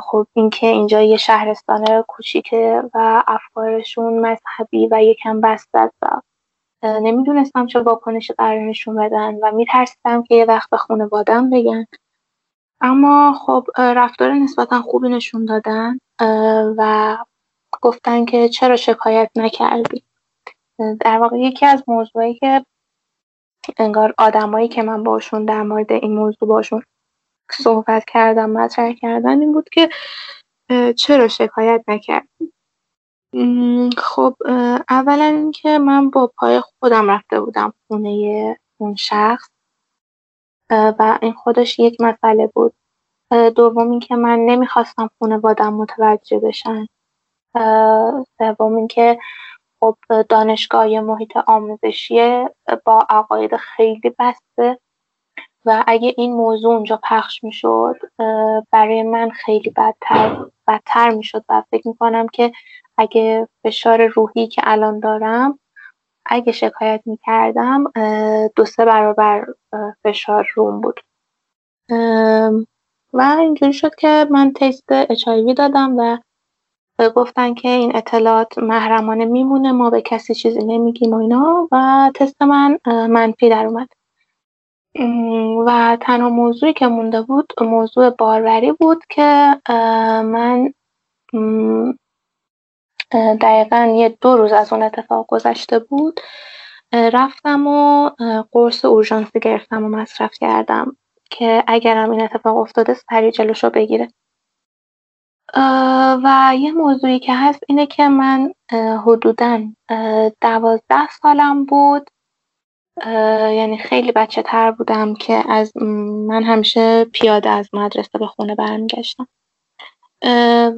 خب 0.00 0.26
اینکه 0.32 0.66
اینجا 0.66 1.02
یه 1.02 1.16
شهرستان 1.16 2.02
کوچیکه 2.08 2.82
و 2.94 3.24
افکارشون 3.26 4.18
مذهبی 4.18 4.88
و 4.90 5.02
یکم 5.02 5.40
بسته 5.40 5.78
است 5.78 6.02
نمی‌دونستم 6.82 7.66
چه 7.66 7.80
واکنشی 7.80 8.32
قرار 8.32 8.60
نشون 8.60 8.96
بدن 8.96 9.34
و 9.34 9.52
میترسیدم 9.52 10.22
که 10.22 10.34
یه 10.34 10.44
وقت 10.44 10.70
به 10.70 10.76
خانوادم 10.76 11.50
بگن. 11.50 11.86
اما 12.80 13.32
خب 13.32 13.66
رفتار 13.78 14.32
نسبتا 14.32 14.82
خوبی 14.82 15.08
نشون 15.08 15.44
دادن 15.44 15.98
و 16.76 17.16
گفتن 17.82 18.24
که 18.24 18.48
چرا 18.48 18.76
شکایت 18.76 19.30
نکردی. 19.36 20.02
در 21.00 21.18
واقع 21.18 21.38
یکی 21.38 21.66
از 21.66 21.84
موضوعی 21.86 22.34
که 22.34 22.64
انگار 23.78 24.14
آدمایی 24.18 24.68
که 24.68 24.82
من 24.82 25.02
باشون 25.02 25.44
در 25.44 25.62
مورد 25.62 25.92
این 25.92 26.14
موضوع 26.14 26.48
باشون 26.48 26.82
صحبت 27.52 28.04
کردم 28.04 28.50
مطرح 28.50 28.92
کردن 28.92 29.40
این 29.40 29.52
بود 29.52 29.68
که 29.68 29.88
چرا 30.92 31.28
شکایت 31.28 31.84
نکردی؟ 31.88 32.52
خب 33.98 34.34
اولا 34.88 35.24
اینکه 35.24 35.78
من 35.78 36.10
با 36.10 36.32
پای 36.38 36.60
خودم 36.60 37.10
رفته 37.10 37.40
بودم 37.40 37.72
خونه 37.88 38.56
اون 38.76 38.94
شخص 38.94 39.48
و 40.70 41.18
این 41.22 41.32
خودش 41.32 41.78
یک 41.78 42.00
مسئله 42.00 42.46
بود. 42.54 42.74
دوم 43.56 43.90
اینکه 43.90 44.16
من 44.16 44.38
نمی‌خواستم 44.38 45.10
خانوادم 45.18 45.74
متوجه 45.74 46.38
بشن. 46.38 46.86
سوم 48.38 48.76
اینکه 48.76 49.18
خب 49.80 49.96
دانشگاه 50.28 51.00
محیط 51.00 51.36
آموزشی 51.46 52.46
با 52.84 53.06
عقاید 53.10 53.56
خیلی 53.56 54.14
بسته. 54.18 54.78
و 55.64 55.84
اگه 55.86 56.14
این 56.16 56.32
موضوع 56.32 56.74
اونجا 56.74 57.00
پخش 57.02 57.44
می‌شد 57.44 57.96
برای 58.70 59.02
من 59.02 59.30
خیلی 59.30 59.70
بدتر 59.70 60.44
بدتر 60.68 61.10
می‌شد. 61.10 61.44
و 61.48 61.62
فکر 61.70 61.88
می‌کنم 61.88 62.26
که 62.28 62.52
اگه 62.98 63.48
فشار 63.64 64.06
روحی 64.06 64.48
که 64.48 64.62
الان 64.64 65.00
دارم 65.00 65.58
اگه 66.26 66.52
شکایت 66.52 67.02
می‌کردم 67.06 67.84
دو 68.56 68.64
سه 68.64 68.84
برابر 68.84 69.46
فشار 70.04 70.48
روم 70.54 70.80
بود. 70.80 71.00
و 73.12 73.36
اینجوری 73.40 73.72
شد 73.72 73.94
که 73.94 74.26
من 74.30 74.52
تست 74.52 74.84
اچایوی 74.88 75.54
دادم 75.54 75.96
و 75.96 76.18
گفتن 77.10 77.54
که 77.54 77.68
این 77.68 77.96
اطلاعات 77.96 78.58
محرمانه 78.58 79.24
میمونه 79.24 79.72
ما 79.72 79.90
به 79.90 80.02
کسی 80.02 80.34
چیزی 80.34 80.64
نمیگیم 80.64 81.12
و 81.12 81.16
اینا 81.16 81.68
و 81.72 82.10
تست 82.14 82.42
من 82.42 82.78
منفی 82.86 83.48
در 83.48 83.66
اومد. 83.66 83.88
و 85.66 85.98
تنها 86.00 86.28
موضوعی 86.28 86.72
که 86.72 86.86
مونده 86.86 87.22
بود 87.22 87.52
موضوع 87.60 88.10
باروری 88.10 88.72
بود 88.72 89.04
که 89.08 89.60
من 90.24 90.72
دقیقا 93.12 93.94
یه 93.96 94.08
دو 94.20 94.36
روز 94.36 94.52
از 94.52 94.72
اون 94.72 94.82
اتفاق 94.82 95.26
گذشته 95.26 95.78
بود. 95.78 96.20
رفتم 96.92 97.66
و 97.66 98.10
قرص 98.52 98.84
اورژانسی 98.84 99.40
گرفتم 99.40 99.84
و 99.84 99.88
مصرف 99.88 100.30
کردم 100.40 100.96
که 101.30 101.64
اگرم 101.66 102.10
این 102.10 102.22
اتفاق 102.22 102.56
افتاده 102.56 102.94
سریع 102.94 103.30
جلوشو 103.30 103.70
بگیره. 103.70 104.08
و 106.24 106.52
یه 106.58 106.72
موضوعی 106.72 107.18
که 107.18 107.34
هست 107.34 107.60
اینه 107.68 107.86
که 107.86 108.08
من 108.08 108.52
حدودا 109.06 109.62
دوازده 110.40 111.08
سالم 111.22 111.64
بود. 111.64 112.10
یعنی 113.46 113.78
خیلی 113.78 114.12
بچه 114.12 114.42
تر 114.42 114.70
بودم 114.70 115.14
که 115.14 115.42
از 115.48 115.76
من 115.76 116.42
همیشه 116.42 117.04
پیاده 117.04 117.50
از 117.50 117.68
مدرسه 117.72 118.18
به 118.18 118.26
خونه 118.26 118.54
برمیگشتم. 118.54 119.28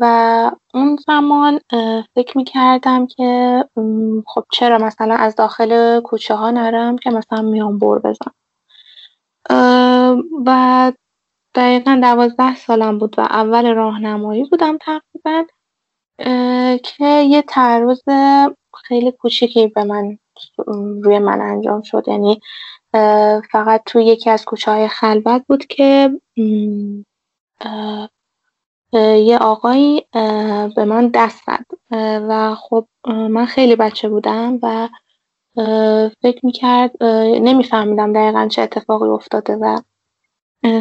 و 0.01 0.51
اون 0.74 0.99
زمان 1.07 1.61
فکر 2.14 2.39
می‌کردم 2.39 3.07
که 3.07 3.64
خب 4.26 4.45
چرا 4.53 4.78
مثلا 4.78 5.14
از 5.14 5.36
داخل 5.36 6.01
کوچه 6.01 6.34
ها 6.34 6.51
نرم 6.51 6.99
که 6.99 7.11
مثلا 7.11 7.43
میام 7.43 7.78
بر 7.78 7.99
بزن 7.99 8.30
و 10.47 10.93
دقیقا 11.55 11.99
دوازده 12.03 12.57
سالم 12.57 12.99
بود 12.99 13.18
و 13.18 13.20
اول 13.20 13.74
راهنمایی 13.74 14.45
بودم 14.45 14.78
تقریبا 14.78 15.45
که 16.82 17.05
یه 17.07 17.43
تعرض 17.43 18.03
خیلی 18.84 19.12
کوچیکی 19.12 19.66
به 19.66 19.84
من 19.84 20.18
روی 21.03 21.18
من 21.18 21.41
انجام 21.41 21.82
شد. 21.82 22.05
یعنی 22.07 22.41
فقط 23.53 23.82
توی 23.86 24.05
یکی 24.05 24.30
از 24.30 24.45
کوچه 24.45 24.70
های 24.70 24.89
خلوت 24.89 25.43
بود 25.49 25.66
که 25.66 26.20
یه 28.93 29.39
آقایی 29.39 30.07
به 30.76 30.84
من 30.84 31.09
دست 31.09 31.43
زد. 31.47 31.66
و 32.28 32.55
خب 32.55 32.86
من 33.07 33.47
خیلی 33.47 33.76
بچه 33.76 34.09
بودم 34.09 34.59
و 34.62 34.89
فکر 36.22 36.47
می‌کرد 36.47 37.03
نمیفهمیدم 37.43 38.12
دقیقا 38.12 38.49
چه 38.51 38.62
اتفاقی 38.62 39.09
افتاده 39.09 39.57
و 39.57 39.80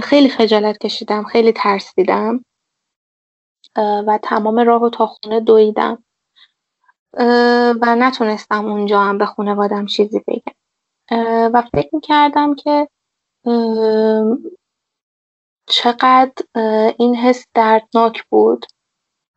خیلی 0.03 0.30
خجالت 0.30 0.78
کشیدم 0.78 1.24
خیلی 1.24 1.51
ترسیدم 1.51 2.45
و 3.78 4.20
تمام 4.24 4.60
راه 4.60 4.82
و 4.84 4.89
تا 4.89 5.05
خونه 5.05 5.39
دویدم. 5.39 6.03
و 7.82 7.95
نتونستم 7.95 8.66
اونجا 8.66 9.01
هم 9.01 9.18
به 9.18 9.26
خانوادم 9.26 9.86
چیزی 9.86 10.22
بگم. 10.28 10.53
و 11.53 11.64
فکر 11.74 11.89
می‌کردم 11.93 12.55
که 12.55 12.88
چقدر 15.68 16.32
این 16.99 17.15
حس 17.15 17.45
دردناک 17.53 18.24
بود 18.30 18.65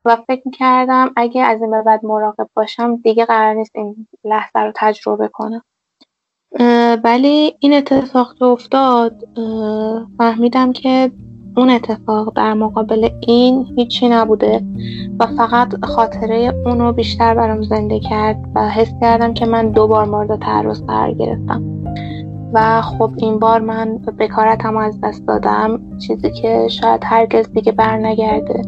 و 0.04 0.16
فکر 0.16 0.42
می‌کردم 0.44 1.10
اگه 1.16 1.42
از 1.42 1.62
این 1.62 1.70
به 1.70 1.82
بعد 1.82 2.04
مراقب 2.04 2.48
باشم 2.54 2.96
دیگه 2.96 3.24
قرار 3.24 3.54
نیست 3.54 3.70
این 3.74 4.06
لحظه 4.24 4.58
رو 4.58 4.72
تجربه 4.74 5.28
کنم. 5.28 5.62
ولی 7.04 7.56
این 7.60 7.72
اتفاق 7.72 8.34
که 8.34 8.44
افتاد 8.44 9.28
فهمیدم 10.18 10.72
که 10.72 11.12
اون 11.56 11.70
اتفاق 11.70 12.36
در 12.36 12.54
مقابل 12.54 13.08
این 13.20 13.74
هیچی 13.76 14.08
نبوده 14.08 14.64
و 15.20 15.26
فقط 15.26 15.84
خاطره 15.84 16.62
اونو 16.66 16.92
بیشتر 16.92 17.34
برام 17.34 17.62
زنده 17.62 18.00
کرد 18.00 18.36
و 18.54 18.68
حس 18.68 18.92
کردم 19.00 19.34
که 19.34 19.46
من 19.46 19.70
دو 19.70 19.86
بار 19.86 20.04
مورد 20.04 20.40
تعرض 20.40 20.82
قرار 20.82 21.12
گرفتم. 21.12 21.79
و 22.52 22.80
خب 22.80 23.10
این 23.16 23.38
بار 23.38 23.60
من 23.60 23.98
بکارتم 24.18 24.76
از 24.76 25.00
دست 25.00 25.26
دادم. 25.26 25.80
چیزی 25.98 26.30
که 26.30 26.68
شاید 26.68 27.00
هرگز 27.04 27.52
دیگه 27.52 27.72
بر 27.72 27.96
نگرده 27.96 28.62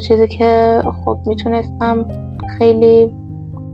چیزی 0.00 0.28
که 0.28 0.82
خب 1.04 1.18
می‌تونستم 1.26 2.06
خیلی 2.58 3.14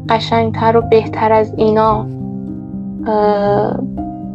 قشنگتر 0.08 0.76
و 0.76 0.80
بهتر 0.80 1.32
از 1.32 1.54
اینا 1.56 2.06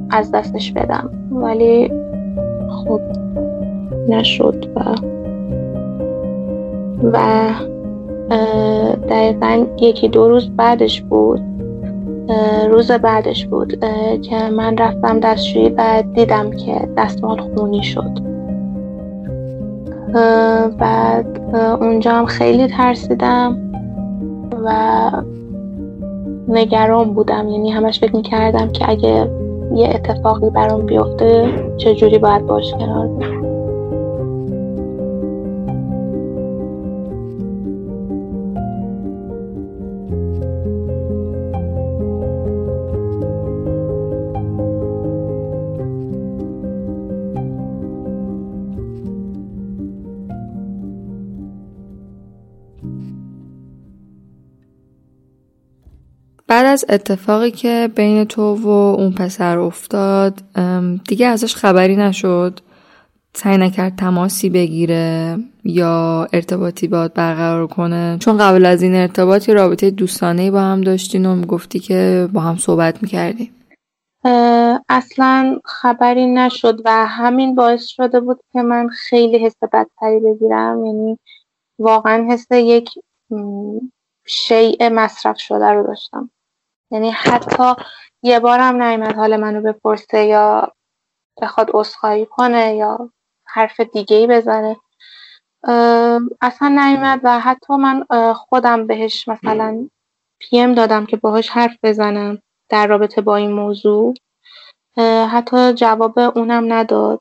از 0.10 0.32
دستش 0.32 0.72
بدم. 0.72 1.10
ولی 1.32 1.92
خب 2.70 3.02
نشد 4.08 4.66
و 4.76 4.96
و 7.14 7.20
دقیقا 9.10 9.66
یکی 9.82 10.08
دو 10.08 10.28
روز 10.30 10.50
بعدش 10.50 11.02
بود. 11.02 11.51
روز 12.70 12.92
بعدش 12.92 13.46
بود 13.46 13.80
که 14.22 14.50
من 14.50 14.78
رفتم 14.78 15.20
دستشویی 15.20 15.70
و 15.70 16.04
دیدم 16.14 16.52
که 16.52 16.90
دستمال 16.98 17.42
خونی 17.42 17.84
شد. 17.84 18.12
بعد 20.80 21.56
اونجا 21.56 22.12
هم 22.12 22.26
خیلی 22.26 22.68
ترسیدم 22.68 23.58
و 24.66 25.12
نگران 26.48 27.14
بودم. 27.14 27.50
یعنی 27.50 27.70
همش 27.72 28.00
فکر 28.00 28.16
می‌کردم 28.16 28.70
که 28.70 28.90
اگه 28.90 29.30
یه 29.76 29.90
اتفاقی 29.90 30.50
برام 30.50 30.86
بیفته 30.86 31.50
چجوری 31.78 32.18
باید 32.18 32.46
باش 32.46 32.72
کنار 32.72 33.08
بیم 33.08 33.41
بعد 56.52 56.66
از 56.66 56.86
اتفاقی 56.90 57.52
که 57.52 57.90
بین 57.96 58.24
تو 58.24 58.56
و 58.56 58.68
اون 58.70 59.12
پسر 59.12 59.58
افتاد 59.58 60.34
دیگه 61.08 61.28
ازش 61.28 61.56
خبری 61.56 61.96
نشد. 61.96 62.60
سعی 63.34 63.58
نکرد 63.58 63.96
تماسی 63.96 64.50
بگیره 64.50 65.38
یا 65.64 66.28
ارتباطی 66.34 66.88
باید 66.88 67.14
برقرار 67.14 67.68
کنه. 67.68 68.18
چون 68.20 68.38
قبل 68.38 68.66
از 68.66 68.84
این 68.84 68.96
ارتباطی 68.96 69.54
رابطه 69.54 69.92
دوستانه 69.92 70.52
با 70.52 70.62
هم 70.62 70.82
داشتین 70.82 71.26
و 71.26 71.46
گفتی 71.46 71.80
که 71.80 72.30
با 72.34 72.42
هم 72.42 72.58
صحبت 72.58 73.04
می‌کردیم. 73.04 73.52
اصلا 74.90 75.60
خبری 75.66 76.26
نشد 76.26 76.82
و 76.86 77.06
همین 77.08 77.56
باعث 77.56 77.86
شده 77.86 78.20
بود 78.20 78.40
که 78.54 78.62
من 78.62 78.88
خیلی 78.88 79.46
حس 79.46 79.56
بدتری 79.64 80.20
بگیرم. 80.20 80.86
یعنی 80.86 81.20
واقعا 81.80 82.28
حس 82.32 82.48
یک 82.52 82.90
شیء 84.26 84.90
مصرف 84.90 85.40
شده 85.40 85.66
رو 85.66 85.88
داشتم. 85.88 86.30
یعنی 86.92 87.12
حتی 87.12 87.76
یه 88.24 88.40
بارم 88.40 88.84
نیمد 88.84 89.16
حال 89.16 89.38
منو 89.38 89.62
بپرسه 89.62 90.26
یا 90.26 90.74
بخواد 91.42 91.70
عذرخواهی 91.74 92.26
کنه 92.26 92.76
یا 92.76 93.10
حرف 93.46 93.80
دیگه 93.80 94.18
ای 94.18 94.28
بزنه 94.28 94.78
اصلا 96.42 96.68
نیومد 96.68 97.20
و 97.24 97.40
حتی 97.40 97.74
من 97.74 98.06
خودم 98.34 98.88
بهش 98.88 99.28
مثلا 99.28 99.90
پیم 100.40 100.74
دادم 100.74 101.06
که 101.06 101.18
باهاش 101.18 101.50
حرف 101.50 101.78
بزنم 101.84 102.42
در 102.70 102.88
رابطه 102.88 103.22
با 103.22 103.36
این 103.36 103.52
موضوع. 103.52 104.14
حتی 105.32 105.74
جواب 105.74 106.20
اونم 106.20 106.74
نداد 106.74 107.20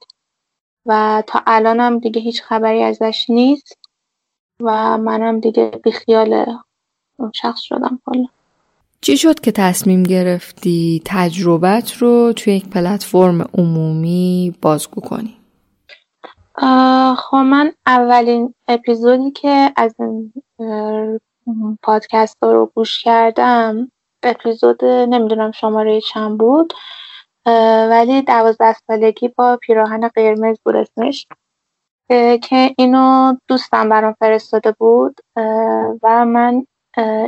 و 0.86 1.22
تا 1.26 1.42
الانم 1.46 1.98
دیگه 1.98 2.20
هیچ 2.20 2.42
خبری 2.42 2.82
ازش 2.82 3.26
نیست 3.28 3.78
و 4.60 4.98
منم 4.98 5.40
دیگه 5.40 5.80
بیخیال 5.84 6.56
اون 7.18 7.32
شخص 7.34 7.60
شدم 7.60 8.00
کلا. 8.06 8.39
چی 9.02 9.16
شد 9.16 9.40
که 9.40 9.52
تصمیم 9.52 10.02
گرفتی 10.02 11.02
تجربت 11.04 11.92
رو 11.92 12.32
توی 12.32 12.52
یک 12.56 12.68
پلتفرم 12.68 13.40
عمومی 13.58 14.54
بازگو 14.62 15.00
کنی؟ 15.00 15.36
خب 17.16 17.36
من 17.36 17.72
اولین 17.86 18.54
اپیزودی 18.68 19.30
که 19.30 19.72
از 19.76 19.94
این 19.98 20.32
پادکست 21.82 22.36
رو 22.42 22.72
گوش 22.74 23.02
کردم 23.04 23.92
اپیزود 24.22 24.84
نمی‌دونم 24.84 25.52
شماره 25.52 26.00
چند 26.00 26.38
بود 26.38 26.72
ولی 27.90 28.22
دوازده 28.22 28.76
سالگی 28.86 29.28
با 29.28 29.58
پیراهن 29.62 30.08
قرمز 30.08 30.56
بود 30.64 30.76
اسمش 30.76 31.26
که 32.42 32.74
اینو 32.78 33.34
دوستم 33.48 33.88
برام 33.88 34.14
فرستاده 34.20 34.72
بود 34.78 35.20
و 36.02 36.24
من 36.24 36.66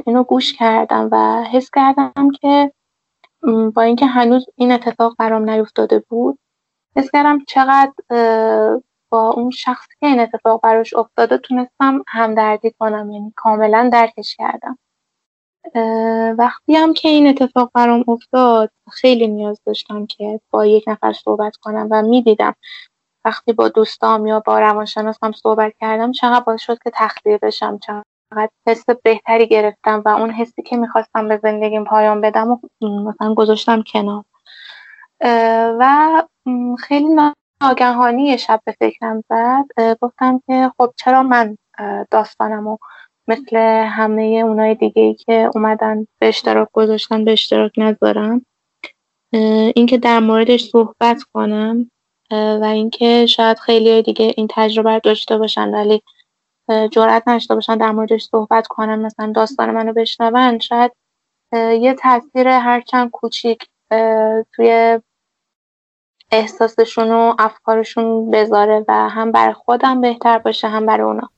اینو 0.07 0.23
گوش 0.23 0.53
کردم 0.53 1.09
و 1.13 1.45
حس 1.53 1.71
کردم 1.71 2.31
که 2.41 2.73
با 3.75 3.83
اینکه 3.83 4.07
هنوز 4.07 4.47
این 4.57 4.73
اتفاق 4.73 5.17
برام 5.19 5.51
نیفتاده 5.51 5.99
بود 6.09 6.39
حس 6.97 7.11
کردم 7.11 7.45
چقدر 7.49 7.93
با 9.11 9.31
اون 9.31 9.51
شخصی 9.51 9.95
که 10.01 10.07
این 10.07 10.21
اتفاق 10.21 10.61
براش 10.63 10.95
افتاده 10.95 11.39
تونستم 11.39 12.05
همدردی 12.09 12.71
کنم 12.71 13.11
یعنی 13.11 13.33
کاملا 13.37 13.91
درکش 13.93 14.37
کردم. 14.37 14.79
وقتی 16.39 16.75
هم 16.75 16.95
که 16.95 17.09
این 17.09 17.27
اتفاق 17.27 17.71
برام 17.75 18.05
افتاد 18.09 18.71
خیلی 18.93 19.29
نیاز 19.29 19.61
داشتم 19.67 20.07
که 20.07 20.41
با 20.51 20.67
یک 20.67 20.85
نفر 20.87 21.13
صحبت 21.13 21.57
کنم 21.57 21.89
و 21.91 22.03
می‌دیدم. 22.03 22.55
وقتی 23.25 23.53
با 23.53 23.69
دوستام 23.69 24.27
یا 24.27 24.41
با 24.41 24.59
روانشناسم 24.59 25.33
صحبت 25.33 25.73
کردم 25.81 26.13
چقدر 26.13 26.45
باعث 26.45 26.61
شد 26.61 26.79
که 26.79 26.91
تخلیه 26.95 27.39
بشم 27.43 27.79
چقدر 27.79 28.05
حس 28.66 28.85
بهتری 29.05 29.47
گرفتم 29.47 30.03
و 30.05 30.09
اون 30.09 30.30
حسی 30.30 30.62
که 30.62 30.76
می‌خواستم 30.76 31.28
به 31.28 31.41
زندگیم 31.43 31.85
پایان 31.85 32.20
بدم 32.20 32.51
و 32.51 32.59
مثلا 32.80 33.35
گذاشتم 33.35 33.83
کنار. 33.83 34.24
و 35.80 36.22
خیلی 36.78 37.09
ناگهانی 37.62 38.39
شب 38.39 38.61
به 38.64 38.72
فکرم 38.80 39.22
زد 39.28 39.97
گفتم 40.01 40.41
که 40.47 40.72
خب 40.78 40.93
چرا 40.97 41.22
من 41.22 41.57
داستانم 42.11 42.66
و 42.66 42.76
مثل 43.28 43.57
همه 43.89 44.22
اونای 44.22 44.74
دیگه 44.74 45.03
ای 45.03 45.14
که 45.14 45.51
اومدن 45.55 46.07
به 46.18 46.28
اشتراک 46.28 46.68
گذاشتن 46.72 47.24
به 47.24 47.33
اشتراک 47.33 47.72
نذارم 47.76 48.47
اینکه 49.76 49.99
در 49.99 50.20
موردش 50.20 50.64
صحبت 50.64 51.22
کنم 51.22 51.91
و 52.30 52.64
اینکه 52.72 53.26
شاید 53.26 53.59
خیلی 53.59 54.03
دیگه 54.03 54.35
این 54.37 54.49
تجربه 54.51 55.01
داشته 55.05 55.39
باشن 55.39 55.68
ولی 55.74 56.03
جرأت 56.69 57.29
نشته 57.29 57.55
باشن 57.55 57.77
در 57.77 57.91
موردش 57.91 58.25
صحبت 58.25 58.67
کنن 58.67 58.99
مثلا 58.99 59.33
داستان 59.37 59.71
منو 59.71 59.93
بشنون 59.93 60.59
شاید 60.59 60.93
یه 61.53 61.95
تاثیر 61.95 62.49
هرچند 62.49 63.11
کوچیک 63.11 63.69
توی 64.55 65.01
احساسشون 66.31 67.11
و 67.13 67.35
افکارشون 67.39 68.31
بذاره 68.31 68.85
و 68.89 69.09
هم 69.09 69.33
برای 69.33 69.55
خودم 69.55 70.01
بهتر 70.01 70.39
باشه 70.39 70.69
هم 70.69 70.87
برای 70.87 71.07
اونا. 71.07 71.31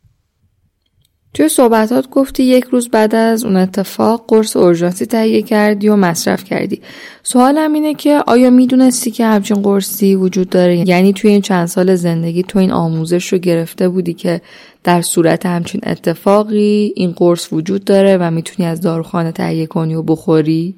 توی 1.34 1.48
صحبتات 1.48 2.10
گفتی 2.10 2.42
یک 2.42 2.64
روز 2.64 2.88
بعد 2.88 3.14
از 3.14 3.44
اون 3.44 3.56
اتفاق 3.56 4.24
قرص 4.28 4.56
اورژانسی 4.56 5.06
تهیه 5.06 5.42
کردی 5.42 5.88
و 5.88 5.96
مصرف 5.96 6.44
کردی. 6.44 6.80
سوالم 7.22 7.72
اینه 7.72 7.94
که 7.94 8.22
آیا 8.26 8.50
می‌دونستی 8.50 9.10
که 9.10 9.26
همچین 9.26 9.62
قرصی 9.62 10.14
وجود 10.14 10.48
داره؟ 10.50 10.88
یعنی 10.88 11.12
توی 11.12 11.30
این 11.30 11.40
چند 11.40 11.66
سال 11.66 11.94
زندگی 11.94 12.42
تو 12.42 12.58
این 12.58 12.72
آموزش 12.72 13.32
رو 13.32 13.38
گرفته 13.38 13.88
بودی 13.88 14.14
که 14.14 14.40
در 14.84 15.02
صورت 15.02 15.46
همچین 15.46 15.80
اتفاقی 15.86 16.92
این 16.96 17.12
قرص 17.12 17.52
وجود 17.52 17.84
داره 17.84 18.16
و 18.16 18.30
می‌تونی 18.30 18.68
از 18.68 18.80
داروخانه 18.80 19.32
تهیه 19.32 19.66
کنی 19.66 19.94
و 19.94 20.02
بخوری؟ 20.02 20.74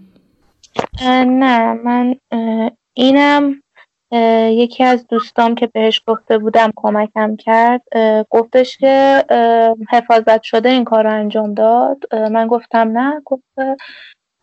نه 1.27 1.75
من 1.85 2.15
اینم 2.95 3.55
یکی 4.51 4.85
از 4.85 5.07
دوستام 5.07 5.55
که 5.55 5.67
بهش 5.67 6.03
گفته 6.07 6.39
بودم 6.39 6.73
کمکم 6.77 7.37
کرد 7.37 7.83
گفتش 8.31 8.79
که 8.79 9.25
حفاظت 9.91 10.43
شده 10.43 10.69
این 10.69 10.85
کار 10.85 11.05
رو 11.05 11.11
انجام 11.11 11.55
داد 11.55 12.15
من 12.15 12.47
گفتم 12.47 12.99
نه 12.99 13.23
گفت 13.25 13.45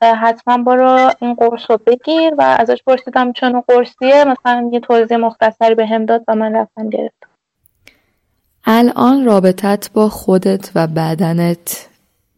حتما 0.01 0.57
برو 0.63 1.11
این 1.21 1.33
قرص 1.33 1.71
رو 1.71 1.79
بگیر 1.85 2.33
و 2.37 2.41
ازش 2.59 2.77
پرسیدم 2.87 3.33
چون 3.33 3.61
قرصیه 3.61 4.23
مثلا 4.25 4.69
یه 4.73 4.79
توضیح 4.79 5.17
مختصری 5.17 5.75
به 5.75 5.85
هم 5.85 6.05
داد 6.05 6.23
و 6.27 6.35
من 6.35 6.55
رفتم 6.55 6.89
گرفتم 6.89 7.27
الان 8.65 9.25
رابطت 9.25 9.89
با 9.93 10.09
خودت 10.09 10.71
و 10.75 10.87
بدنت 10.87 11.87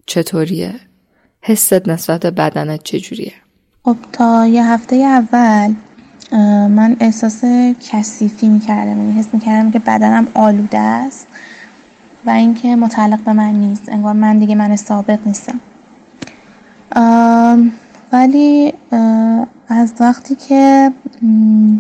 چطوریه؟ 0.06 0.74
حست 1.42 1.90
نسبت 1.90 2.22
به 2.22 2.32
بدنت 2.32 2.84
چجوریه؟ 2.84 3.34
خب 3.86 3.96
تا 4.14 4.46
یه 4.46 4.66
هفته 4.66 4.96
اول 4.96 5.74
من 6.70 6.96
احساس 7.00 7.44
کثیفی 7.92 8.50
می‌کردم. 8.50 8.98
یعنی 8.98 9.12
حس 9.12 9.28
می‌کردم 9.34 9.72
که 9.72 9.80
بدنم 9.80 10.28
آلوده 10.34 10.80
است 10.80 11.28
و 12.26 12.30
اینکه 12.30 12.76
متعلق 12.76 13.20
به 13.20 13.34
من 13.34 13.54
نیست. 13.54 13.90
انگار 13.90 14.14
من 14.14 14.38
دیگه 14.38 14.56
من 14.56 14.76
ثابت 14.76 15.20
نیستم. 15.26 15.60
ولی 18.12 18.74
از 19.70 19.94
وقتی 20.00 20.36
که 20.36 20.92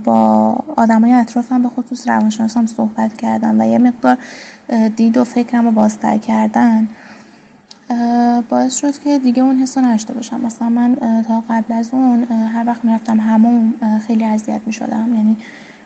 با 0.03 0.51
آدمای 0.77 1.13
اطرافم 1.13 1.61
به 1.61 1.69
خصوص 1.69 2.07
روانشناسم 2.07 2.65
صحبت 2.65 3.17
کردم 3.17 3.61
و 3.61 3.63
یه 3.63 3.77
مقدار 3.77 4.17
دید 4.95 5.17
و 5.17 5.23
فکرم 5.23 5.65
رو 5.65 5.71
بازتر 5.71 6.17
کردن 6.17 6.87
باعث 8.49 8.77
شد 8.77 8.99
که 8.99 9.19
دیگه 9.19 9.43
اون 9.43 9.55
حس 9.55 9.77
نشته 9.77 10.13
باشم. 10.13 10.41
مثلا 10.41 10.69
من 10.69 10.95
تا 11.27 11.43
قبل 11.49 11.73
از 11.73 11.89
اون 11.91 12.23
هر 12.23 12.63
وقت 12.67 12.85
می‌رفتم 12.85 13.19
همون 13.19 13.73
خیلی 14.07 14.23
اذیت 14.23 14.61
می‌شدم. 14.65 15.15
یعنی 15.15 15.37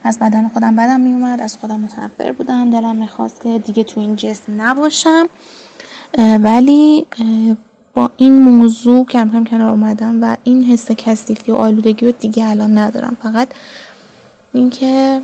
از 0.04 0.20
بدن 0.20 0.47
خودم 0.47 0.76
بدم 0.76 1.00
میومد 1.00 1.41
از 1.41 1.58
خودم 1.58 1.80
متنفر 1.80 2.32
بودم. 2.32 2.72
دلم 2.72 2.95
می‌خواست 2.95 3.41
که 3.41 3.60
دیگه 3.60 3.84
تو 3.84 4.00
این 4.00 4.16
جسم 4.16 4.62
نباشم. 4.62 5.28
ولی 6.18 7.08
با 7.93 8.12
این 8.18 8.41
موضوع 8.41 9.06
کم 9.06 9.30
کم 9.30 9.43
کنار 9.43 9.70
اومدم 9.70 10.24
و 10.24 10.38
این 10.43 10.64
حس 10.64 10.91
کثیفی 10.91 11.52
و 11.52 11.56
آلودگی 11.56 12.06
رو 12.06 12.12
دیگه 12.12 12.50
الان 12.50 12.78
ندارم. 12.78 13.18
فقط 13.24 13.47
اینکه 14.54 15.22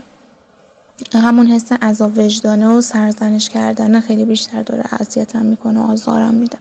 همون 1.13 1.47
حس 1.47 1.71
عذاب 1.71 2.17
وجدانه 2.17 2.67
و 2.67 2.81
سرزنش 2.81 3.49
کردن 3.49 3.99
خیلی 3.99 4.25
بیشتر 4.25 4.63
داره 4.63 4.83
اذیتم 4.99 5.45
می‌کنه 5.45 5.79
و 5.79 5.83
آزارم 5.83 6.33
میده. 6.33 6.57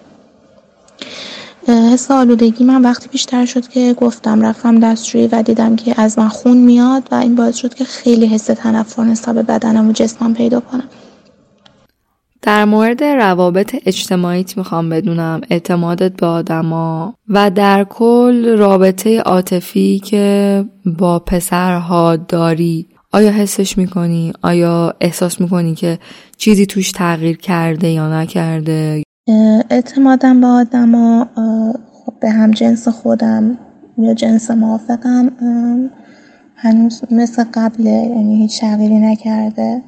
حس 1.69 2.11
آلودگی 2.11 2.65
من 2.65 2.83
وقتی 2.83 3.09
بیشتر 3.09 3.47
شد 3.47 3.69
که 3.69 3.95
گفتم 3.95 4.43
رفتم 4.43 4.81
دستشویی 4.81 5.27
و 5.27 5.43
دیدم 5.43 5.77
که 5.77 6.01
از 6.01 6.19
من 6.19 6.29
خون 6.29 6.57
میاد 6.57 7.09
و 7.11 7.15
این 7.15 7.35
باعث 7.35 7.57
شد 7.57 7.75
که 7.75 7.85
خیلی 7.85 8.27
حس 8.27 8.45
تنفر 8.45 9.05
نسبت 9.05 9.35
به 9.35 9.43
بدنم 9.43 9.89
و 9.89 9.93
جسمم 9.93 10.35
پیدا 10.35 10.61
کنم 10.61 10.89
در 12.43 12.65
مورد 12.65 13.05
روابط 13.05 13.77
اجتماعیت 13.87 14.57
می‌خوام 14.57 14.89
بدونم 14.89 15.41
اعتمادت 15.51 16.13
به 16.13 16.27
آدما 16.27 17.15
و 17.29 17.51
در 17.51 17.85
کل 17.85 18.57
رابطه 18.59 19.21
عاطفی 19.21 19.99
که 19.99 20.65
با 20.87 21.19
پسرها 21.19 22.17
داری 22.17 22.87
آیا 23.13 23.31
حسش 23.31 23.79
می‌کنی؟ 23.79 24.33
آیا 24.43 24.95
احساس 25.01 25.41
می‌کنی 25.41 25.75
که 25.75 25.99
چیزی 26.37 26.67
توش 26.67 26.93
تغییر 26.93 27.37
کرده 27.37 27.89
یا 27.89 28.21
نکرده؟ 28.23 29.04
اعتمادم 29.71 30.41
به 30.41 30.47
آدما 30.47 31.29
خب 31.93 32.13
به 32.21 32.31
هم 32.31 32.51
جنس 32.51 32.89
خودم 32.89 33.59
یا 33.99 34.15
جنس 34.15 34.51
موافقم 34.51 35.33
هنوز 36.57 37.03
مثل 37.11 37.45
قبل 37.55 37.87
یعنی 37.87 38.35
هیچ 38.37 38.61
تغییری 38.61 38.99
نکرده. 38.99 39.83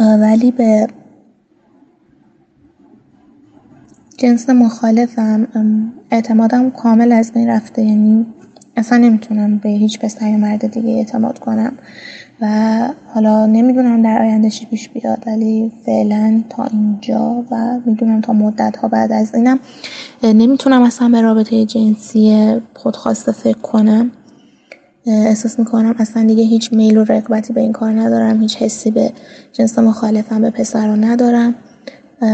ولی 0.00 0.50
به 0.50 0.86
جنس 4.16 4.50
مخالفم 4.50 5.48
اعتمادم 6.10 6.70
کامل 6.70 7.12
از 7.12 7.32
بین 7.32 7.48
رفته. 7.48 7.82
یعنی 7.82 8.26
اصلا 8.76 8.98
نمی‌تونم 8.98 9.58
به 9.58 9.68
هیچ 9.68 9.98
پسر 9.98 10.36
مرد 10.36 10.66
دیگه 10.66 10.90
اعتماد 10.90 11.38
کنم. 11.38 11.72
و 12.40 12.46
حالا 13.14 13.46
نمی‌دونم 13.46 14.02
در 14.02 14.22
آینده 14.22 14.50
چی 14.50 14.66
پیش 14.66 14.88
بیاد 14.88 15.22
ولی 15.26 15.72
فعلا 15.86 16.42
تا 16.50 16.64
اینجا 16.64 17.44
و 17.50 17.80
می‌دونم 17.86 18.20
تا 18.20 18.32
مدت 18.32 18.76
ها 18.76 18.88
بعد 18.88 19.12
از 19.12 19.34
اینم 19.34 19.58
نمی‌تونم 20.22 20.82
اصلا 20.82 21.08
به 21.08 21.20
رابطه 21.20 21.64
جنسی 21.64 22.56
خودخواسته 22.74 23.32
فکر 23.32 23.58
کنم. 23.58 24.10
احساس 25.06 25.58
می‌کنم 25.58 25.94
اصلا 25.98 26.24
دیگه 26.24 26.42
هیچ 26.44 26.72
میل 26.72 26.96
و 26.98 27.04
رقبتی 27.04 27.52
به 27.52 27.60
این 27.60 27.72
کار 27.72 27.92
ندارم 27.92 28.40
هیچ 28.40 28.56
حسی 28.56 28.90
به 28.90 29.12
جنس 29.52 29.78
مخالفم 29.78 30.40
به 30.40 30.50
پسر 30.50 30.86
رو 30.86 30.96
ندارم 30.96 31.54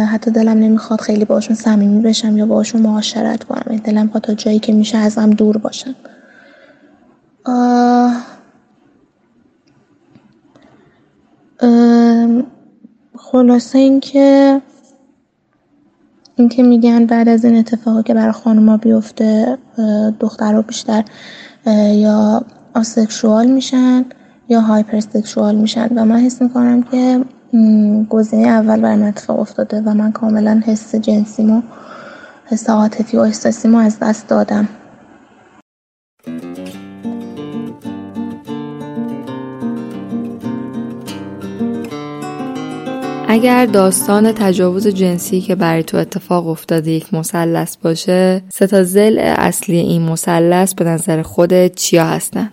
حتی 0.08 0.30
دلم 0.30 0.58
نمی‌خواد 0.58 1.00
خیلی 1.00 1.24
باشون 1.24 1.56
صمیمی 1.56 2.00
بشم 2.00 2.36
یا 2.36 2.46
باشون 2.46 2.82
معاشرت 2.82 3.44
کنم. 3.44 3.64
این 3.70 3.80
دلم 3.84 4.08
خواد 4.08 4.22
تا 4.22 4.34
جایی 4.34 4.58
که 4.58 4.72
میشه 4.72 4.98
ازم 4.98 5.30
دور 5.30 5.58
باشم. 5.58 5.94
خلاصه 13.16 13.78
اینکه 13.78 14.60
اینکه 16.36 16.62
میگن 16.62 17.06
بعد 17.06 17.28
از 17.28 17.44
این 17.44 17.56
اتفاقی 17.56 18.02
که 18.02 18.14
برای 18.14 18.32
خانوما 18.32 18.76
بیفته 18.76 19.58
دخترها 20.20 20.62
بیشتر 20.62 21.04
یا 21.92 22.44
آسکشوال 22.74 23.46
میشن 23.46 24.04
یا 24.48 24.60
هایپرسکشوال 24.60 25.54
میشن. 25.54 25.88
و 25.96 26.04
من 26.04 26.16
حس 26.16 26.42
می‌کنم 26.42 26.82
که 26.82 27.24
گزینه 28.08 28.48
اول 28.48 28.80
بر 28.80 28.94
من 28.94 29.08
اتفاق 29.08 29.40
افتاده 29.40 29.80
و 29.80 29.94
من 29.94 30.12
کاملا 30.12 30.62
حس 30.66 30.94
جنسیمو 30.94 31.62
حس 32.44 32.70
عاطفی 32.70 33.16
و 33.16 33.20
احساسیمو 33.20 33.78
از 33.78 33.98
دست 33.98 34.28
دادم. 34.28 34.68
اگر 43.34 43.66
داستان 43.66 44.32
تجاوز 44.32 44.86
جنسی 44.88 45.40
که 45.40 45.54
برای 45.54 45.82
تو 45.82 45.96
اتفاق 45.96 46.48
افتاده 46.48 46.90
یک 46.90 47.14
مثلث 47.14 47.76
باشه 47.76 48.42
سه 48.52 48.66
تا 48.66 48.84
زل 48.84 49.18
اصلی 49.18 49.76
این 49.76 50.02
مثلث 50.02 50.74
به 50.74 50.84
نظر 50.84 51.22
خودت 51.22 51.74
چیا 51.74 52.04
هستن؟ 52.04 52.50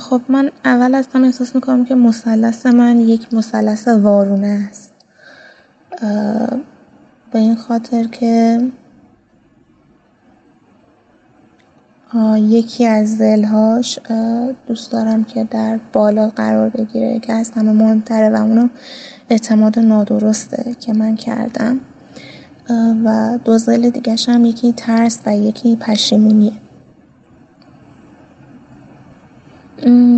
خب 0.00 0.20
من 0.28 0.50
اول 0.64 0.94
از 0.94 1.08
همه 1.14 1.26
احساس 1.26 1.54
می‌کنم 1.54 1.84
که 1.84 1.94
مثلث 1.94 2.66
من 2.66 3.00
یک 3.00 3.34
مثلث 3.34 3.88
وارونه 3.88 4.68
است. 4.70 4.92
به 7.32 7.38
این 7.38 7.56
خاطر 7.56 8.04
که 8.04 8.60
یکی 12.36 12.86
از 12.86 13.16
زلهاش 13.16 13.98
دوست 14.66 14.92
دارم 14.92 15.24
که 15.24 15.44
در 15.44 15.80
بالا 15.92 16.28
قرار 16.28 16.68
بگیره 16.68 17.18
که 17.18 17.32
از 17.32 17.50
همه 17.50 17.72
مهمتره 17.72 18.30
و 18.30 18.42
اونو 18.42 18.68
اعتماد 19.30 19.78
نادرسته 19.78 20.74
که 20.80 20.92
من 20.92 21.16
کردم. 21.16 21.80
و 23.04 23.38
دو 23.44 23.58
زل 23.58 23.90
دیگه 23.90 24.16
هم 24.28 24.44
یکی 24.44 24.72
ترس 24.72 25.18
و 25.26 25.36
یکی 25.36 25.76
پشیمونیه. 25.76 26.52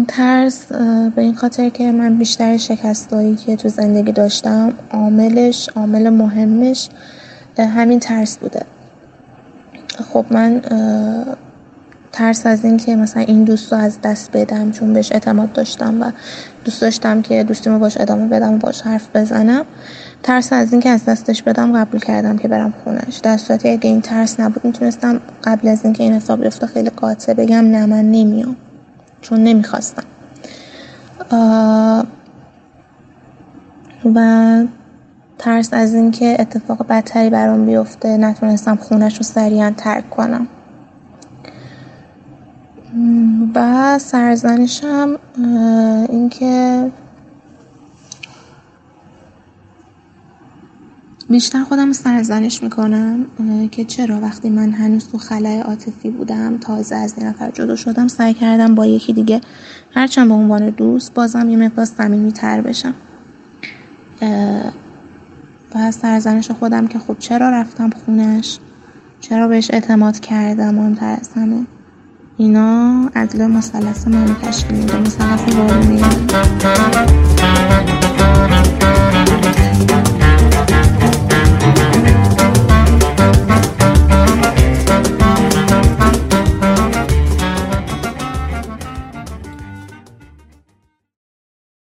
ترس 0.09 0.73
به 1.17 1.23
این 1.23 1.35
خاطر 1.35 1.69
که 1.69 1.93
من 1.93 2.19
بیشتر 2.19 2.57
شکستایی 2.57 3.37
که 3.37 3.57
تو 3.57 3.69
زندگی 3.69 4.13
داشتم 4.13 4.73
عاملش 4.91 5.69
عامل 5.77 6.11
مهمش 6.11 6.89
همین 7.59 8.01
ترس 8.01 8.39
بوده. 8.39 8.63
خب 10.13 10.25
من 10.31 10.63
ترس 12.17 12.47
از 12.47 12.65
اینکه 12.65 12.97
مثلا 12.97 13.23
این 13.23 13.45
دوست 13.45 13.73
رو 13.73 13.79
از 13.79 14.01
دست 14.03 14.31
بدم 14.33 14.71
چون 14.71 14.93
بهش 14.93 15.13
اعتماد 15.13 15.53
داشتم 15.53 16.03
و 16.03 16.11
دوست 16.65 16.81
داشتم 16.81 17.23
که 17.23 17.45
دوستیمو 17.45 17.79
باش 17.79 18.01
ادامه 18.01 18.27
بدم 18.27 18.55
و 18.55 18.59
باش 18.59 18.83
حرف 18.83 19.09
بزنم 19.15 19.65
ترس 20.23 20.53
از 20.53 20.73
اینکه 20.73 20.89
از 20.89 21.05
دستش 21.05 21.43
بدم 21.43 21.79
قبول 21.79 22.01
کردم 22.01 22.39
که 22.39 22.49
برم 22.49 22.75
خونش. 22.85 23.17
در 23.17 23.37
صورتی 23.37 23.69
اگه 23.69 23.91
این 23.91 24.01
ترس 24.01 24.41
نبود 24.41 24.65
می‌تونستم 24.65 25.21
قبل 25.45 25.69
از 25.69 25.85
اینکه 25.85 26.03
این 26.03 26.13
حساب 26.13 26.41
بیفته 26.41 26.67
خیلی 26.67 26.91
قاطع 26.91 27.33
بگم 27.35 27.65
نه 27.71 27.87
من 27.87 28.11
نمیام. 28.11 28.57
چون 29.21 29.45
نمی‌خواستم. 29.45 30.05
و 34.15 34.65
ترس 35.39 35.69
از 35.73 35.95
اینکه 35.95 36.37
اتفاق 36.39 36.87
بدتری 36.87 37.31
برام 37.31 37.67
بیفته 37.67 38.17
نتونستم 38.17 38.77
خونش 38.77 39.17
رو 39.17 39.23
سریعا 39.23 39.73
ترک 39.77 40.11
کنم. 40.11 40.49
و 43.55 43.99
سرزنشم 43.99 45.19
اینکه 46.09 46.91
بیشتر 51.31 51.65
خودم 51.65 51.93
سرزنش 51.93 52.63
می‌کنم 52.63 53.27
که 53.71 53.85
چرا 53.85 54.21
وقتی 54.21 54.51
من 54.51 54.73
هنوز 54.73 55.09
تو 55.09 55.19
خلای 55.19 55.61
عاطفی 55.61 56.11
بودم 56.11 56.59
تازه 56.59 56.97
از 56.97 57.15
این 57.19 57.27
نفر 57.27 57.51
جدا 57.51 57.77
شدم 57.77 58.09
سعی 58.09 58.35
کردم 58.35 58.75
با 58.75 58.87
یکی 58.87 59.13
دیگه 59.13 59.41
هرچند 59.95 60.29
به 60.29 60.35
عنوان 60.35 60.71
دوست 60.71 61.15
بازم 61.15 61.51
یه 61.51 61.57
مقدار 61.57 61.85
صمیمی 61.85 62.33
تر 62.33 62.61
بشم. 62.61 62.95
و 65.75 65.91
سرزنش 65.91 66.51
خودم 66.51 66.87
که 66.87 66.99
خب 66.99 67.17
چرا 67.19 67.51
رفتم 67.51 67.91
خونش؟ 67.91 68.59
چرا 69.21 69.49
بهش 69.49 69.71
اعتماد 69.71 70.21
کردم؟ 70.21 70.75
مهمتر 70.75 71.17
از 71.21 71.29
اینا 72.39 73.11
عدل 73.15 73.47
مثلث 73.47 74.09
منو 74.09 74.35
تشکیل 74.35 74.77
میده 74.77 74.97
مثلث 74.97 75.55
وارونی 75.55 76.01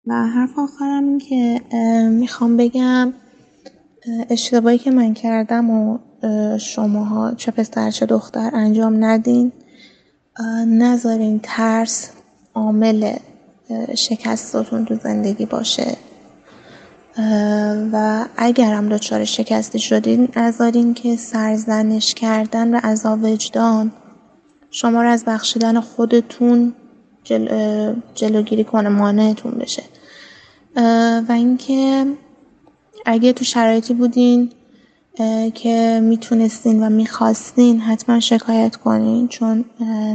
و 0.07 0.27
حرف 0.27 0.59
آخرم 0.59 1.05
این 1.05 1.19
که 1.19 1.61
می‌خوام 2.11 2.57
بگم 2.57 3.13
اشتباهی 4.31 4.79
که 4.79 4.91
من 4.91 5.15
کردم 5.15 5.71
و 5.71 5.99
شماها 6.59 7.35
چه 7.35 7.51
پسر 7.51 7.91
چه 7.91 8.07
دختر 8.07 8.51
انجام 8.53 9.05
ندین. 9.05 9.53
نذارین 10.67 11.41
ترس 11.43 12.11
عامل 12.55 13.17
شکستاتون 13.97 14.85
تو 14.85 14.95
زندگی 14.95 15.47
باشه. 15.47 15.97
و 17.93 18.25
اگرم 18.37 18.89
دچار 18.89 19.25
شکستی 19.25 19.79
شدین 19.79 20.29
نذارین 20.37 20.95
که 20.95 21.17
سرزنش 21.17 22.15
کردن 22.15 22.75
و 22.75 22.81
عذاب 22.85 23.25
وجدان 23.25 23.93
شما 24.71 25.03
رو 25.03 25.09
از 25.09 25.25
بخشیدن 25.25 25.81
خودتون 25.81 26.75
جل... 27.25 27.95
جلوگیری 28.15 28.65
کنه 28.65 28.89
مانعتون 28.89 29.53
بشه. 29.53 29.83
و 31.29 31.33
اینکه 31.33 32.07
اگه 33.07 33.33
تو 33.33 33.45
شرایطی 33.45 33.95
بودین 33.95 34.53
که 35.55 36.01
می‌تونستین 36.03 36.87
و 36.87 36.91
می‌خواستین 36.91 37.81
حتما 37.81 38.21
شکایت 38.21 38.77
کنین 38.77 39.29
چون 39.29 39.65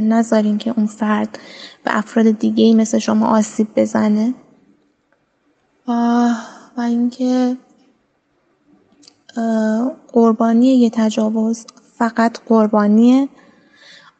نذارین 0.02 0.58
که 0.58 0.74
اون 0.76 0.86
فرد 0.86 1.38
به 1.84 1.98
افراد 1.98 2.26
دیگه 2.38 2.64
ای 2.64 2.74
مثل 2.74 2.98
شما 2.98 3.26
آسیب 3.26 3.68
بزنه. 3.76 4.34
و 5.88 6.80
اینکه 6.80 7.56
قربانی 10.12 10.66
یه 10.66 10.90
تجاوز 10.90 11.66
فقط 11.98 12.38
قربانیه 12.46 13.28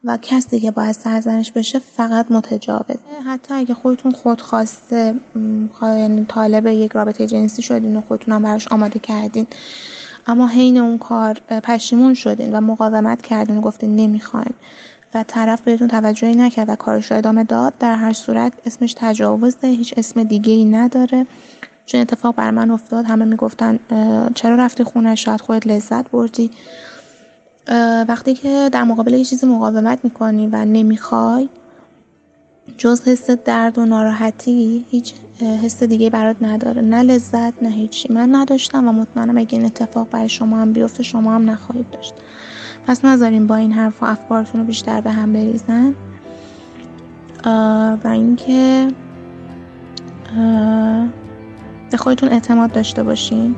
و 0.04 0.18
کسی 0.22 0.60
که 0.60 0.70
باید 0.70 0.92
سرزنش 0.92 1.52
بشه 1.52 1.78
فقط 1.78 2.30
متجاوز 2.30 2.96
حتی 3.26 3.54
اگه 3.54 3.74
خودتون 3.74 4.12
خودخواسته 4.12 5.14
یعنی 5.82 6.24
طالب 6.24 6.66
یک 6.66 6.92
رابطه 6.92 7.26
جنسی 7.26 7.62
شدین 7.62 7.96
و 7.96 8.00
خودتون 8.00 8.34
هم 8.34 8.42
براش 8.42 8.68
آماده 8.68 8.98
کردین 8.98 9.46
اما 10.26 10.46
حین 10.46 10.78
اون 10.78 10.98
کار 10.98 11.34
پشیمون 11.64 12.14
شدین 12.14 12.52
و 12.52 12.60
مقاومت 12.60 13.22
کردین 13.22 13.56
و 13.56 13.60
گفتین 13.60 13.96
نمی‌خواین 13.96 14.54
و 15.14 15.24
طرف 15.28 15.60
بهتون 15.60 15.88
توجهی 15.88 16.34
نکرد 16.34 16.68
و 16.68 16.76
کارش 16.76 17.10
رو 17.10 17.16
ادامه 17.16 17.44
داد. 17.44 17.78
در 17.78 17.94
هر 17.96 18.12
صورت 18.12 18.52
اسمش 18.66 18.94
تجاوزه 18.98 19.68
هیچ 19.68 19.94
اسم 19.96 20.22
دیگه 20.22 20.52
ای 20.52 20.64
نداره. 20.64 21.26
چون 21.86 22.00
اتفاق 22.00 22.34
بر 22.34 22.50
من 22.50 22.70
افتاد 22.70 23.04
همه 23.04 23.24
می‌گفتن 23.24 23.78
چرا 24.34 24.56
رفتی 24.56 24.84
خونه؟ 24.84 25.14
شاید 25.14 25.40
خودت 25.40 25.66
لذت 25.66 26.10
بردی. 26.10 26.50
وقتی 28.08 28.34
که 28.34 28.70
در 28.72 28.84
مقابل 28.84 29.14
یه 29.14 29.24
چیزی 29.24 29.46
مقاومت 29.46 29.98
می‌کنی 30.02 30.46
و 30.46 30.64
نمی‌خوای 30.64 31.48
جز 32.78 33.08
حس 33.08 33.30
درد 33.30 33.78
و 33.78 33.86
ناراحتی 33.86 34.84
هیچ 34.90 35.14
حس 35.64 35.82
دیگه 35.82 36.10
برات 36.10 36.36
نداره. 36.40 36.82
نه 36.82 37.02
لذت 37.02 37.62
نه 37.62 37.70
هیچی. 37.70 38.12
من 38.12 38.34
نداشتم 38.34 38.88
و 38.88 38.92
مطمئنم 38.92 39.38
اگه 39.38 39.58
این 39.58 39.66
اتفاق 39.66 40.08
برای 40.10 40.28
شما 40.28 40.56
هم 40.60 40.72
بیفته 40.72 41.02
شما 41.02 41.34
هم 41.34 41.50
نخواهید 41.50 41.90
داشت. 41.90 42.14
پس 42.86 43.04
نذاریم 43.04 43.46
با 43.46 43.56
این 43.56 43.72
حرف 43.72 44.02
و 44.02 44.06
افکارتون 44.06 44.60
رو 44.60 44.66
بیشتر 44.66 45.00
به 45.00 45.10
هم 45.10 45.32
بریزن. 45.32 45.94
و 48.04 48.08
اینکه 48.08 48.88
به 51.90 51.96
خودتون 51.96 52.28
اعتماد 52.28 52.72
داشته 52.72 53.02
باشین. 53.02 53.56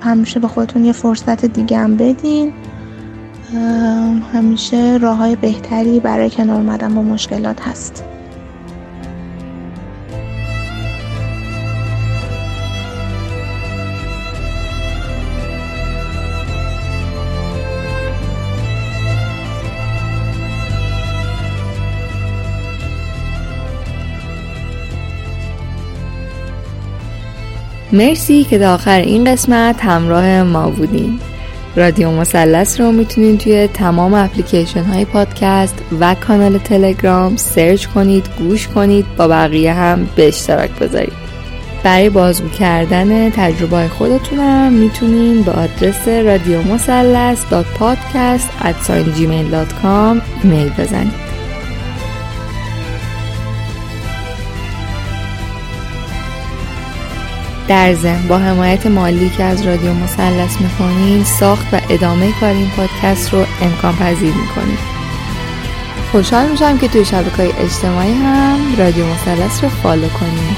همیشه 0.00 0.40
به 0.40 0.48
خودتون 0.48 0.84
یه 0.84 0.92
فرصت 0.92 1.44
دیگه 1.44 1.78
هم 1.78 1.96
بدین. 1.96 2.52
همیشه 4.32 4.98
راه 5.02 5.16
های 5.16 5.36
بهتری 5.36 6.00
برای 6.00 6.30
کنار 6.30 6.56
اومدن 6.56 6.94
با 6.94 7.02
مشکلات 7.02 7.60
هست. 7.60 8.04
مرسی 27.92 28.44
که 28.44 28.58
تا 28.58 28.74
آخر 28.74 29.00
این 29.00 29.24
قسمت 29.24 29.84
همراه 29.84 30.42
ما 30.42 30.70
بودین. 30.70 31.20
رادیو 31.76 32.10
مثلث 32.10 32.80
رو 32.80 32.92
می‌تونید 32.92 33.38
توی 33.38 33.66
تمام 33.66 34.14
اپلیکیشن 34.14 34.84
های 34.84 35.04
پادکست 35.04 35.74
و 36.00 36.14
کانال 36.14 36.58
تلگرام 36.58 37.36
سرچ 37.36 37.86
کنید 37.86 38.26
گوش 38.38 38.68
کنید 38.68 39.06
با 39.16 39.28
بقیه 39.28 39.72
هم 39.72 40.08
به 40.16 40.28
اشتراک 40.28 40.70
بذارید. 40.70 41.12
برای 41.82 42.10
بازگو 42.10 42.48
کردن 42.48 43.30
تجربه 43.30 43.88
خودتونم 43.88 44.72
می‌تونین 44.72 45.42
به 45.42 45.52
آدرس 45.52 46.08
رادیو 46.08 46.62
مثلث 46.62 47.44
پادکست 47.62 48.48
ایمیل 50.44 50.68
بزنید. 50.78 51.29
در 57.70 57.94
ضمن 57.94 58.28
با 58.28 58.38
حمایت 58.38 58.86
مالی 58.86 59.30
که 59.30 59.44
از 59.44 59.66
رادیو 59.66 59.94
مثلث 59.94 60.60
می‌کنین 60.60 61.24
ساخت 61.24 61.66
و 61.72 61.80
ادامه 61.90 62.32
کار 62.40 62.50
این 62.50 62.70
پادکست 62.70 63.34
رو 63.34 63.46
امکان 63.62 63.96
پذیر 63.96 64.34
می‌کنید. 64.34 64.78
خوشحال 66.12 66.48
میشم 66.48 66.78
که 66.78 66.88
توی 66.88 67.04
شبکه 67.04 67.36
های 67.36 67.52
اجتماعی 67.52 68.12
هم 68.12 68.58
رادیو 68.78 69.06
مثلث 69.06 69.64
رو 69.64 69.68
فالو 69.68 70.08
کنید. 70.08 70.56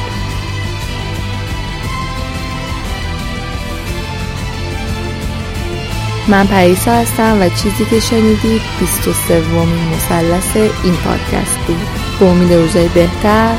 من 6.29 6.47
پریسا 6.47 6.93
هستم 6.93 7.41
و 7.41 7.49
چیزی 7.49 7.85
که 7.91 8.01
شنیدید 8.01 8.63
23 8.81 9.41
ومین 9.41 9.89
مثلث 9.97 10.57
این 10.57 10.95
پادکست 10.95 11.59
بود. 11.67 11.77
به 12.21 12.27
امید 12.27 12.53
روزای 12.53 12.89
بهتر 12.89 13.55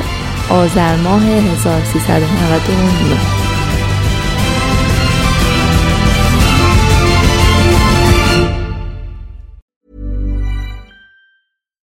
آذر 0.49 0.95
ماه 0.95 1.23
1399 1.23 3.42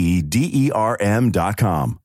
e 0.00 0.22
d 0.22 0.36
e 0.62 0.70
r 0.72 0.96
m 1.00 1.30
dot 1.30 1.56
com. 1.56 1.99